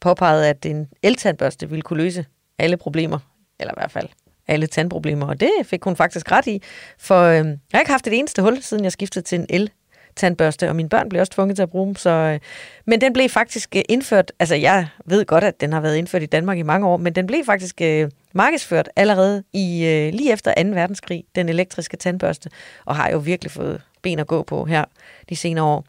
påpegede, 0.00 0.48
at 0.48 0.66
en 0.66 0.88
eltandbørste 1.02 1.68
ville 1.68 1.82
kunne 1.82 2.02
løse 2.02 2.26
alle 2.58 2.76
problemer, 2.76 3.18
eller 3.60 3.72
i 3.72 3.78
hvert 3.78 3.92
fald 3.92 4.08
alle 4.46 4.66
tandproblemer, 4.66 5.26
og 5.26 5.40
det 5.40 5.50
fik 5.64 5.84
hun 5.84 5.96
faktisk 5.96 6.32
ret 6.32 6.46
i, 6.46 6.62
for 6.98 7.22
øh, 7.22 7.46
jeg 7.46 7.58
har 7.72 7.78
ikke 7.78 7.90
haft 7.90 8.06
et 8.06 8.18
eneste 8.18 8.42
hul, 8.42 8.62
siden 8.62 8.84
jeg 8.84 8.92
skiftede 8.92 9.24
til 9.24 9.38
en 9.38 9.46
el 9.48 9.70
tandbørste, 10.16 10.68
og 10.68 10.76
mine 10.76 10.88
børn 10.88 11.08
blev 11.08 11.20
også 11.20 11.32
tvunget 11.32 11.56
til 11.56 11.62
at 11.62 11.70
bruge 11.70 11.86
dem. 11.86 11.96
Så, 11.96 12.10
øh, 12.10 12.40
men 12.84 13.00
den 13.00 13.12
blev 13.12 13.28
faktisk 13.28 13.76
øh, 13.76 13.82
indført, 13.88 14.32
altså 14.38 14.54
jeg 14.54 14.88
ved 15.04 15.24
godt, 15.24 15.44
at 15.44 15.60
den 15.60 15.72
har 15.72 15.80
været 15.80 15.96
indført 15.96 16.22
i 16.22 16.26
Danmark 16.26 16.58
i 16.58 16.62
mange 16.62 16.86
år, 16.86 16.96
men 16.96 17.12
den 17.12 17.26
blev 17.26 17.44
faktisk 17.44 17.80
øh, 17.82 18.10
markedsført 18.32 18.88
allerede 18.96 19.42
i 19.52 19.84
øh, 19.84 20.12
lige 20.12 20.32
efter 20.32 20.62
2. 20.62 20.68
verdenskrig, 20.68 21.24
den 21.34 21.48
elektriske 21.48 21.96
tandbørste, 21.96 22.50
og 22.84 22.96
har 22.96 23.10
jo 23.10 23.18
virkelig 23.18 23.50
fået 23.50 23.82
ben 24.02 24.18
at 24.18 24.26
gå 24.26 24.42
på 24.42 24.64
her 24.64 24.84
de 25.28 25.36
senere 25.36 25.64
år. 25.64 25.84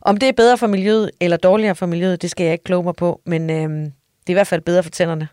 Om 0.00 0.16
det 0.16 0.28
er 0.28 0.32
bedre 0.32 0.58
for 0.58 0.66
miljøet 0.66 1.10
eller 1.20 1.36
dårligere 1.36 1.74
for 1.74 1.86
miljøet, 1.86 2.22
det 2.22 2.30
skal 2.30 2.44
jeg 2.44 2.52
ikke 2.52 2.64
kloge 2.64 2.84
mig 2.84 2.94
på, 2.94 3.20
men 3.26 3.50
øh, 3.50 3.68
det 4.26 4.26
er 4.26 4.30
i 4.30 4.32
hvert 4.32 4.46
fald 4.46 4.60
bedre 4.60 4.82
for 4.82 4.90
tænderne. 4.90 5.28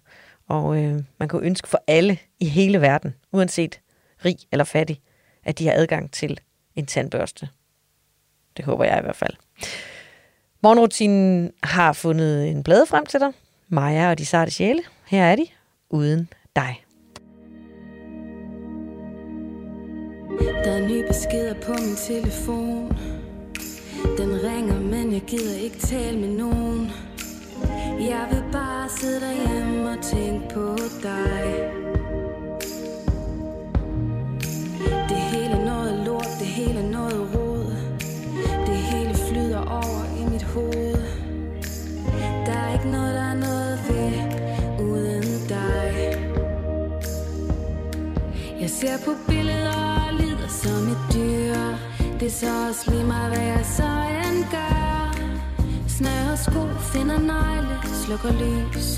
Og 0.49 0.83
øh, 0.83 0.99
man 1.19 1.29
kan 1.29 1.39
ønske 1.43 1.67
for 1.67 1.83
alle 1.87 2.17
i 2.39 2.45
hele 2.45 2.81
verden, 2.81 3.15
uanset 3.31 3.79
rig 4.25 4.37
eller 4.51 4.63
fattig, 4.63 4.99
at 5.43 5.59
de 5.59 5.67
har 5.67 5.73
adgang 5.73 6.11
til 6.11 6.39
en 6.75 6.85
tandbørste. 6.85 7.47
Det 8.57 8.65
håber 8.65 8.83
jeg 8.83 8.99
i 8.99 9.01
hvert 9.01 9.15
fald. 9.15 9.33
Morgenrutinen 10.63 11.51
har 11.63 11.93
fundet 11.93 12.49
en 12.49 12.63
blade 12.63 12.85
frem 12.85 13.05
til 13.05 13.19
dig. 13.19 13.33
Maja 13.67 14.09
og 14.09 14.17
de 14.17 14.25
sarte 14.25 14.51
sjæle. 14.51 14.81
Her 15.07 15.23
er 15.23 15.35
de, 15.35 15.47
uden 15.89 16.29
dig. 16.55 16.85
Der 20.63 20.71
er 20.71 20.87
nye 20.87 21.03
beskeder 21.07 21.53
på 21.53 21.71
min 21.71 21.95
telefon. 21.95 22.97
Den 24.17 24.43
ringer, 24.43 24.79
men 24.79 25.13
jeg 25.13 25.21
gider 25.21 25.57
ikke 25.57 25.77
tale 25.77 26.19
med 26.19 26.29
nogen. 26.29 26.91
Jeg 27.99 28.27
vil 28.31 28.43
bare 28.51 28.89
sidde 28.89 29.21
derhjemme 29.21 29.89
og 29.89 30.03
tænke 30.03 30.53
på 30.53 30.77
dig. 31.03 31.80
Ser 48.81 48.97
på 49.05 49.13
billeder 49.27 50.07
og 50.07 50.13
lider 50.13 50.47
som 50.47 50.87
et 50.93 51.01
dyr. 51.13 51.55
Det 52.19 52.27
er 52.27 52.31
så 52.31 52.67
også 52.67 52.91
lige 52.91 53.03
mig, 53.03 53.27
hvad 53.27 53.45
jeg 53.53 53.65
så 53.77 53.89
end 54.25 54.43
gør. 54.51 55.15
Snør 55.87 56.31
og 56.31 56.37
sko, 56.37 56.61
finder 56.93 57.19
negle, 57.19 57.75
slukker 58.03 58.31
lys, 58.43 58.89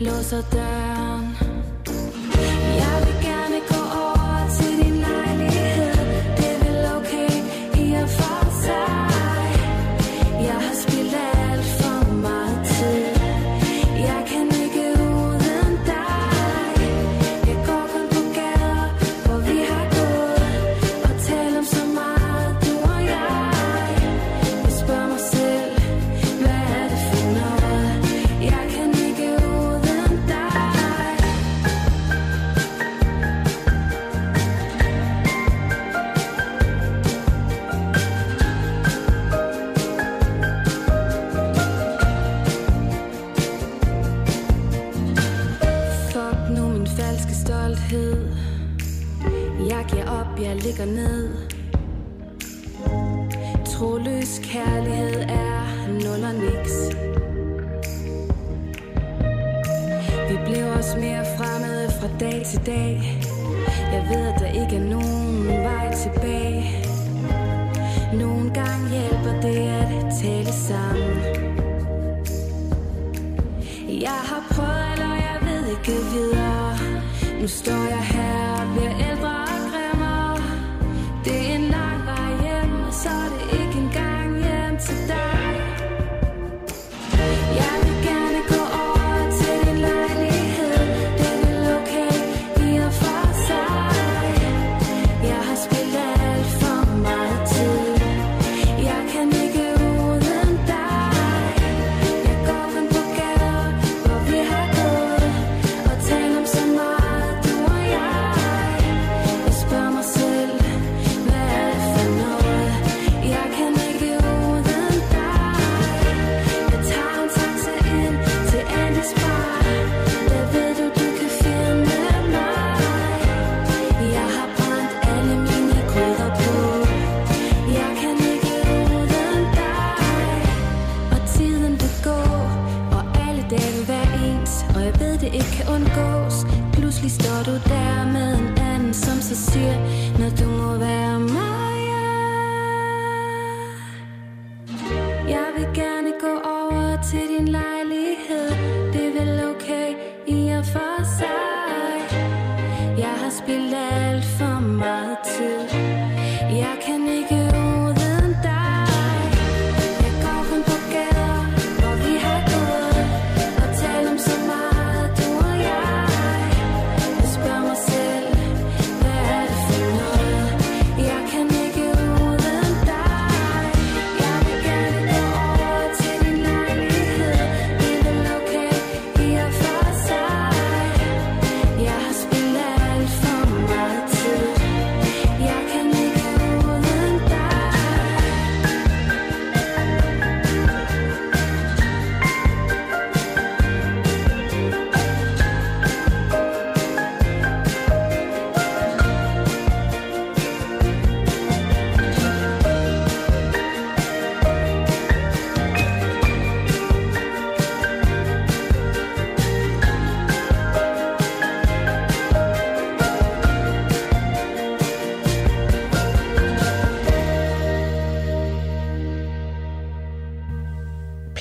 låser 0.00 0.42
døren. 0.52 1.26
Jeg 2.82 2.96
vil 3.04 3.16
gerne 3.28 3.58
gå 3.72 3.80
over 4.04 4.21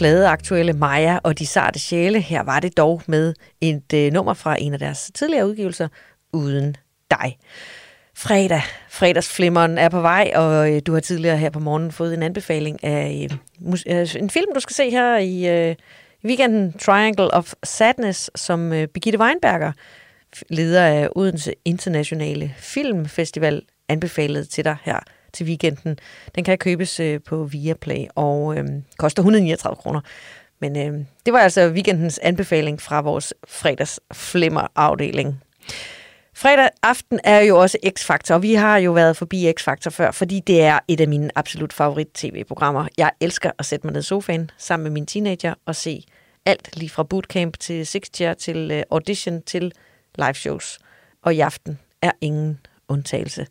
pladeaktuelle 0.02 0.74
Maja 0.74 1.20
og 1.24 1.40
de 1.40 1.48
sarte 1.48 1.80
sjæle. 1.80 2.22
Her 2.22 2.44
var 2.44 2.60
det 2.60 2.78
dog 2.78 3.02
med 3.08 3.34
et 3.62 3.94
øh, 3.94 4.14
nummer 4.14 4.34
fra 4.34 4.56
en 4.60 4.74
af 4.74 4.80
deres 4.80 5.12
tidligere 5.14 5.48
udgivelser, 5.48 5.88
Uden 6.34 6.76
dig. 7.12 7.38
Fredag, 8.16 8.62
fredagsflimmeren 8.90 9.78
er 9.78 9.90
på 9.90 10.02
vej, 10.02 10.32
og 10.36 10.72
øh, 10.72 10.82
du 10.86 10.94
har 10.94 11.00
tidligere 11.00 11.38
her 11.38 11.50
på 11.50 11.60
morgenen 11.60 11.92
fået 11.92 12.14
en 12.14 12.24
anbefaling 12.24 12.84
af 12.84 13.28
øh, 13.32 13.38
mus- 13.60 13.84
øh, 13.88 14.16
en 14.16 14.30
film, 14.30 14.54
du 14.54 14.60
skal 14.60 14.74
se 14.74 14.90
her 14.90 15.18
i 15.18 15.70
øh, 15.70 15.76
weekenden, 16.26 16.74
Triangle 16.74 17.34
of 17.34 17.54
Sadness, 17.64 18.32
som 18.36 18.74
øh, 18.74 18.88
Birgitte 18.88 19.20
Weinberger, 19.20 19.72
leder 20.50 20.86
af 20.86 21.10
Odense 21.16 21.54
Internationale 21.66 22.54
Filmfestival, 22.58 23.62
anbefalede 23.90 24.46
til 24.46 24.66
dig 24.66 24.78
her 24.84 25.00
til 25.34 25.46
weekenden. 25.46 26.00
Den 26.36 26.44
kan 26.44 26.58
købes 26.58 27.00
øh, 27.00 27.20
på 27.26 27.44
Viaplay 27.44 28.06
og 28.16 28.58
øh, 28.58 28.66
koster 28.98 29.22
139 29.22 29.76
kroner. 29.76 30.02
Men 30.62 30.78
øh, 30.78 31.06
det 31.26 31.34
var 31.34 31.40
altså 31.40 31.70
weekendens 31.70 32.20
anbefaling 32.24 32.82
fra 32.82 33.02
vores 33.02 33.34
fredagsflimmer-afdeling. 33.48 35.42
Fredag 36.34 36.70
aften 36.84 37.20
er 37.24 37.40
jo 37.40 37.58
også 37.58 37.78
X-Factor, 37.86 38.34
og 38.34 38.42
vi 38.42 38.54
har 38.54 38.78
jo 38.78 38.92
været 38.92 39.18
forbi 39.18 39.50
X-Factor 39.60 39.90
før, 39.90 40.12
fordi 40.12 40.40
det 40.40 40.64
er 40.64 40.80
et 40.88 41.02
af 41.02 41.08
mine 41.08 41.30
absolut 41.36 41.74
favorit-tv-programmer. 41.74 42.88
Jeg 42.98 43.12
elsker 43.20 43.52
at 43.60 43.66
sætte 43.66 43.88
mig 43.88 43.94
ned 43.94 44.02
i 44.02 44.06
sofaen 44.06 44.52
sammen 44.58 44.84
med 44.84 44.92
min 44.92 45.06
teenager 45.06 45.54
og 45.66 45.76
se 45.76 46.04
alt 46.46 46.78
lige 46.78 46.90
fra 46.90 47.04
bootcamp 47.04 47.60
til 47.60 47.88
Six 47.88 48.04
Chair 48.14 48.34
til 48.34 48.72
øh, 48.72 48.84
audition 48.92 49.42
til 49.42 49.72
live 50.16 50.34
shows. 50.34 50.80
Og 51.22 51.36
i 51.36 51.40
aften 51.40 51.80
er 52.02 52.12
ingen 52.22 52.60
undtagelse. 52.88 53.48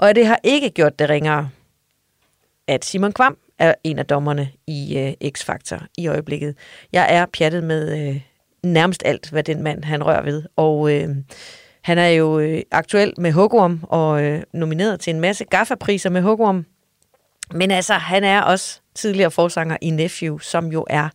Og 0.00 0.14
det 0.14 0.26
har 0.26 0.40
ikke 0.42 0.70
gjort 0.70 0.98
det 0.98 1.10
ringere, 1.10 1.48
at 2.66 2.84
Simon 2.84 3.12
Kvam 3.12 3.36
er 3.58 3.74
en 3.84 3.98
af 3.98 4.06
dommerne 4.06 4.50
i 4.66 4.98
øh, 4.98 5.30
X-Factor 5.38 5.84
i 5.98 6.06
øjeblikket. 6.06 6.56
Jeg 6.92 7.06
er 7.10 7.26
pjattet 7.26 7.64
med 7.64 8.08
øh, 8.08 8.20
nærmest 8.62 9.02
alt, 9.04 9.30
hvad 9.30 9.42
den 9.42 9.62
mand 9.62 9.84
han 9.84 10.06
rører 10.06 10.22
ved. 10.22 10.42
Og 10.56 10.92
øh, 10.92 11.08
han 11.82 11.98
er 11.98 12.08
jo 12.08 12.38
øh, 12.38 12.62
aktuel 12.70 13.14
med 13.18 13.32
Hugorm 13.32 13.80
og 13.82 14.22
øh, 14.22 14.42
nomineret 14.54 15.00
til 15.00 15.14
en 15.14 15.20
masse 15.20 15.44
gaffapriser 15.44 16.10
med 16.10 16.22
Hugorm. 16.22 16.66
Men 17.52 17.70
altså, 17.70 17.94
han 17.94 18.24
er 18.24 18.42
også 18.42 18.80
tidligere 18.94 19.30
forsanger 19.30 19.76
i 19.82 19.90
Nephew, 19.90 20.38
som 20.38 20.66
jo 20.66 20.86
er 20.90 21.08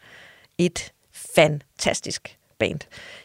et 0.57 0.91
fantastisk 1.35 2.37
band. 2.59 2.79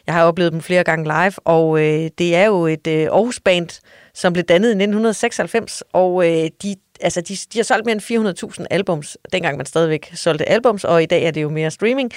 Jeg 0.07 0.15
har 0.15 0.23
oplevet 0.23 0.51
dem 0.51 0.61
flere 0.61 0.83
gange 0.83 1.03
live, 1.03 1.33
og 1.45 1.79
øh, 1.79 2.09
det 2.17 2.35
er 2.35 2.45
jo 2.45 2.65
et 2.65 2.87
øh, 2.87 3.03
Aarhus-band, 3.03 3.81
som 4.13 4.33
blev 4.33 4.43
dannet 4.43 4.67
i 4.67 4.71
1996, 4.71 5.83
og 5.93 6.27
øh, 6.27 6.49
de, 6.63 6.75
altså, 7.01 7.21
de, 7.21 7.35
de 7.53 7.59
har 7.59 7.63
solgt 7.63 7.85
mere 7.85 7.93
end 7.93 8.57
400.000 8.59 8.65
albums, 8.69 9.17
dengang 9.31 9.57
man 9.57 9.65
stadigvæk 9.65 10.11
solgte 10.13 10.49
albums, 10.49 10.83
og 10.83 11.03
i 11.03 11.05
dag 11.05 11.23
er 11.23 11.31
det 11.31 11.41
jo 11.41 11.49
mere 11.49 11.71
streaming. 11.71 12.11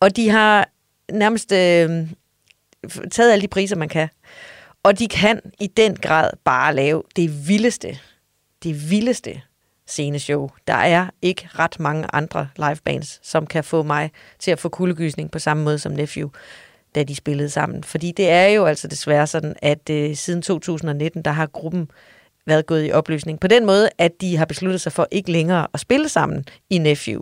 Og 0.00 0.16
de 0.16 0.28
har 0.28 0.68
nærmest 1.12 1.52
øh, 1.52 1.90
taget 3.10 3.32
alle 3.32 3.42
de 3.42 3.48
priser, 3.48 3.76
man 3.76 3.88
kan. 3.88 4.08
Og 4.82 4.98
de 4.98 5.08
kan 5.08 5.40
i 5.60 5.66
den 5.66 5.96
grad 5.96 6.30
bare 6.44 6.74
lave 6.74 7.02
det 7.16 7.48
vildeste, 7.48 7.98
det 8.62 8.90
vildeste 8.90 9.42
sceneshow. 9.86 10.48
Der 10.66 10.74
er 10.74 11.06
ikke 11.22 11.48
ret 11.58 11.80
mange 11.80 12.06
andre 12.12 12.48
livebands, 12.56 13.20
som 13.22 13.46
kan 13.46 13.64
få 13.64 13.82
mig 13.82 14.10
til 14.38 14.50
at 14.50 14.58
få 14.58 14.68
kuldegysning 14.68 15.30
på 15.30 15.38
samme 15.38 15.64
måde 15.64 15.78
som 15.78 15.92
Nephew, 15.92 16.30
da 16.96 17.02
de 17.02 17.14
spillede 17.14 17.50
sammen. 17.50 17.84
Fordi 17.84 18.12
det 18.12 18.30
er 18.30 18.46
jo 18.46 18.64
altså 18.64 18.88
desværre 18.88 19.26
sådan, 19.26 19.56
at 19.62 19.90
øh, 19.90 20.16
siden 20.16 20.42
2019, 20.42 21.22
der 21.22 21.30
har 21.30 21.46
gruppen 21.46 21.90
været 22.46 22.66
gået 22.66 22.86
i 22.86 22.92
opløsning. 22.92 23.40
På 23.40 23.46
den 23.46 23.66
måde, 23.66 23.88
at 23.98 24.12
de 24.20 24.36
har 24.36 24.44
besluttet 24.44 24.80
sig 24.80 24.92
for 24.92 25.08
ikke 25.10 25.32
længere 25.32 25.66
at 25.74 25.80
spille 25.80 26.08
sammen 26.08 26.44
i 26.70 26.78
Nephew. 26.78 27.20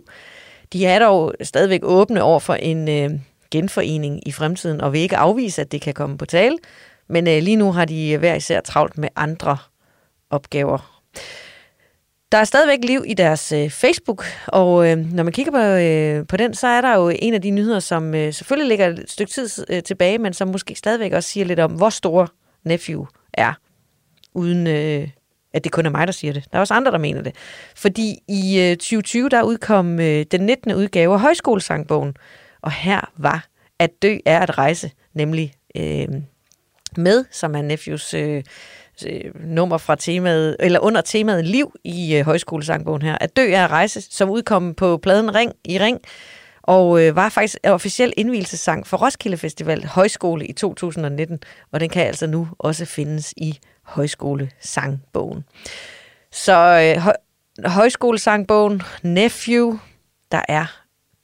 De 0.73 0.85
er 0.85 0.99
dog 0.99 1.33
stadigvæk 1.41 1.79
åbne 1.83 2.23
over 2.23 2.39
for 2.39 2.53
en 2.53 2.89
øh, 2.89 3.19
genforening 3.51 4.27
i 4.27 4.31
fremtiden, 4.31 4.81
og 4.81 4.93
vil 4.93 5.01
ikke 5.01 5.17
afvise, 5.17 5.61
at 5.61 5.71
det 5.71 5.81
kan 5.81 5.93
komme 5.93 6.17
på 6.17 6.25
tale. 6.25 6.57
Men 7.07 7.27
øh, 7.27 7.43
lige 7.43 7.55
nu 7.55 7.71
har 7.71 7.85
de 7.85 8.17
hver 8.17 8.35
især 8.35 8.61
travlt 8.61 8.97
med 8.97 9.09
andre 9.15 9.57
opgaver. 10.29 11.01
Der 12.31 12.37
er 12.37 12.43
stadigvæk 12.43 12.79
liv 12.83 13.03
i 13.07 13.13
deres 13.13 13.51
øh, 13.51 13.69
Facebook, 13.69 14.25
og 14.47 14.91
øh, 14.91 14.97
når 14.97 15.23
man 15.23 15.33
kigger 15.33 15.51
på, 15.51 15.57
øh, 15.57 16.27
på 16.27 16.37
den, 16.37 16.53
så 16.53 16.67
er 16.67 16.81
der 16.81 16.95
jo 16.95 17.11
en 17.19 17.33
af 17.33 17.41
de 17.41 17.51
nyheder, 17.51 17.79
som 17.79 18.15
øh, 18.15 18.33
selvfølgelig 18.33 18.67
ligger 18.67 18.87
et 18.87 19.11
stykke 19.11 19.31
tid 19.31 19.49
øh, 19.69 19.83
tilbage, 19.83 20.17
men 20.17 20.33
som 20.33 20.47
måske 20.47 20.75
stadigvæk 20.75 21.13
også 21.13 21.29
siger 21.29 21.45
lidt 21.45 21.59
om, 21.59 21.71
hvor 21.71 21.89
stor 21.89 22.31
Nephew 22.63 23.05
er, 23.33 23.53
uden 24.33 24.67
øh, 24.67 25.07
at 25.53 25.63
det 25.63 25.71
kun 25.71 25.85
er 25.85 25.89
mig, 25.89 26.07
der 26.07 26.13
siger 26.13 26.33
det. 26.33 26.45
Der 26.51 26.57
er 26.57 26.59
også 26.59 26.73
andre, 26.73 26.91
der 26.91 26.97
mener 26.97 27.21
det. 27.21 27.35
Fordi 27.75 28.17
i 28.27 28.59
øh, 28.59 28.77
2020, 28.77 29.29
der 29.29 29.43
udkom 29.43 29.99
øh, 29.99 30.25
den 30.31 30.41
19. 30.41 30.73
udgave 30.73 31.13
af 31.13 31.19
Højskolesangbogen, 31.19 32.13
og 32.61 32.71
her 32.71 33.11
var 33.17 33.47
At 33.79 33.89
dø 34.01 34.17
er 34.25 34.39
at 34.39 34.57
rejse, 34.57 34.91
nemlig 35.13 35.53
øh, 35.77 36.07
med, 36.97 37.25
som 37.31 37.55
er 37.55 37.61
Nephews 37.61 38.13
øh, 38.13 38.43
Øh, 39.07 39.31
nummer 39.35 39.77
fra 39.77 39.95
temaet, 39.95 40.55
eller 40.59 40.79
under 40.79 41.01
temaet 41.01 41.45
Liv 41.45 41.73
i 41.83 42.15
øh, 42.15 42.25
Højskolesangbogen 42.25 43.01
her. 43.01 43.17
At 43.21 43.37
dø 43.37 43.51
er 43.51 43.63
at 43.63 43.71
rejse, 43.71 44.01
som 44.01 44.29
udkom 44.29 44.73
på 44.73 44.97
pladen 44.97 45.35
Ring 45.35 45.53
i 45.65 45.79
Ring, 45.79 46.01
og 46.61 47.01
øh, 47.03 47.15
var 47.15 47.29
faktisk 47.29 47.57
officiel 47.63 48.13
indvielsessang 48.17 48.87
for 48.87 48.97
Roskilde 48.97 49.37
Festival 49.37 49.85
Højskole 49.85 50.47
i 50.47 50.53
2019, 50.53 51.39
og 51.71 51.79
den 51.79 51.89
kan 51.89 52.07
altså 52.07 52.27
nu 52.27 52.47
også 52.59 52.85
findes 52.85 53.33
i 53.37 53.59
Højskolesangbogen. 53.83 55.43
Så 56.31 56.93
øh, 56.95 57.01
høj, 57.01 57.13
Højskolesangbogen, 57.65 58.81
Nephew, 59.03 59.79
der 60.31 60.41
er 60.47 60.65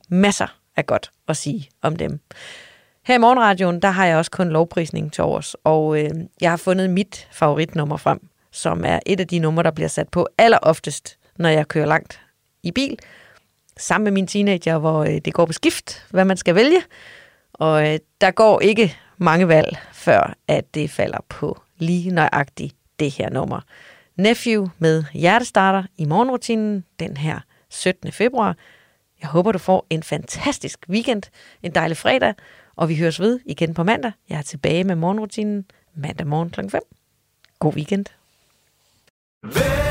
masser 0.09 0.57
af 0.78 0.86
godt 0.86 1.11
at 1.28 1.38
sige 1.38 1.69
om 1.82 1.95
dem. 1.95 2.19
Her 3.04 3.16
i 3.16 3.18
morgenradioen, 3.18 3.82
der 3.82 3.89
har 3.89 4.06
jeg 4.06 4.18
også 4.18 4.32
kun 4.32 4.49
lovprisning 4.49 5.14
til 5.14 5.24
års, 5.24 5.56
og 5.64 5.99
øh, 5.99 6.10
jeg 6.41 6.49
har 6.49 6.58
fundet 6.58 6.89
mit 6.89 7.28
favoritnummer 7.32 7.97
frem, 7.97 8.20
som 8.52 8.86
er 8.86 8.99
et 9.06 9.20
af 9.20 9.28
de 9.28 9.39
numre, 9.39 9.64
der 9.64 9.72
bliver 9.72 9.88
sat 9.88 10.10
på 10.10 10.28
aller 10.38 10.58
oftest, 10.58 11.18
når 11.36 11.49
jeg 11.49 11.68
kører 11.68 11.86
langt 11.86 12.22
i 12.64 12.72
bil, 12.72 12.99
sammen 13.78 14.04
med 14.04 14.12
mine 14.12 14.28
teenager, 14.28 14.78
hvor 14.78 15.04
øh, 15.04 15.18
det 15.26 15.34
går 15.34 15.45
på 15.45 15.54
skift, 15.54 16.06
hvad 16.10 16.26
man 16.26 16.38
skal 16.38 16.56
vælge. 16.56 16.82
Og 17.54 17.93
øh, 17.93 17.99
der 18.22 18.32
går 18.32 18.60
ikke 18.60 18.97
mange 19.18 19.47
valg, 19.47 19.78
før 19.93 20.36
at 20.47 20.74
det 20.74 20.89
falder 20.89 21.20
på 21.30 21.62
lige 21.78 22.12
nøjagtigt 22.12 22.76
det 22.99 23.12
her 23.12 23.30
nummer. 23.30 23.62
Nephew 24.16 24.68
med 24.80 25.04
Hjertestarter 25.14 25.84
i 25.97 26.06
morgenrutinen 26.06 26.84
den 26.99 27.18
her 27.18 27.39
17. 27.70 28.12
februar. 28.12 28.56
Jeg 29.22 29.30
håber, 29.30 29.52
du 29.52 29.60
får 29.60 29.86
en 29.89 30.04
fantastisk 30.04 30.80
weekend, 30.89 31.24
en 31.64 31.76
dejlig 31.76 31.97
fredag, 31.97 32.34
og 32.76 32.89
vi 32.89 32.95
høres 32.95 33.19
ved 33.19 33.39
igen 33.45 33.74
på 33.74 33.84
mandag. 33.84 34.11
Jeg 34.30 34.38
er 34.38 34.41
tilbage 34.41 34.84
med 34.84 34.95
morgenrutinen 34.95 35.65
mandag 35.95 36.28
morgen 36.28 36.49
kl. 36.49 36.69
5. 36.69 36.82
God 37.59 37.74
weekend. 37.74 38.05
Ved 39.43 39.90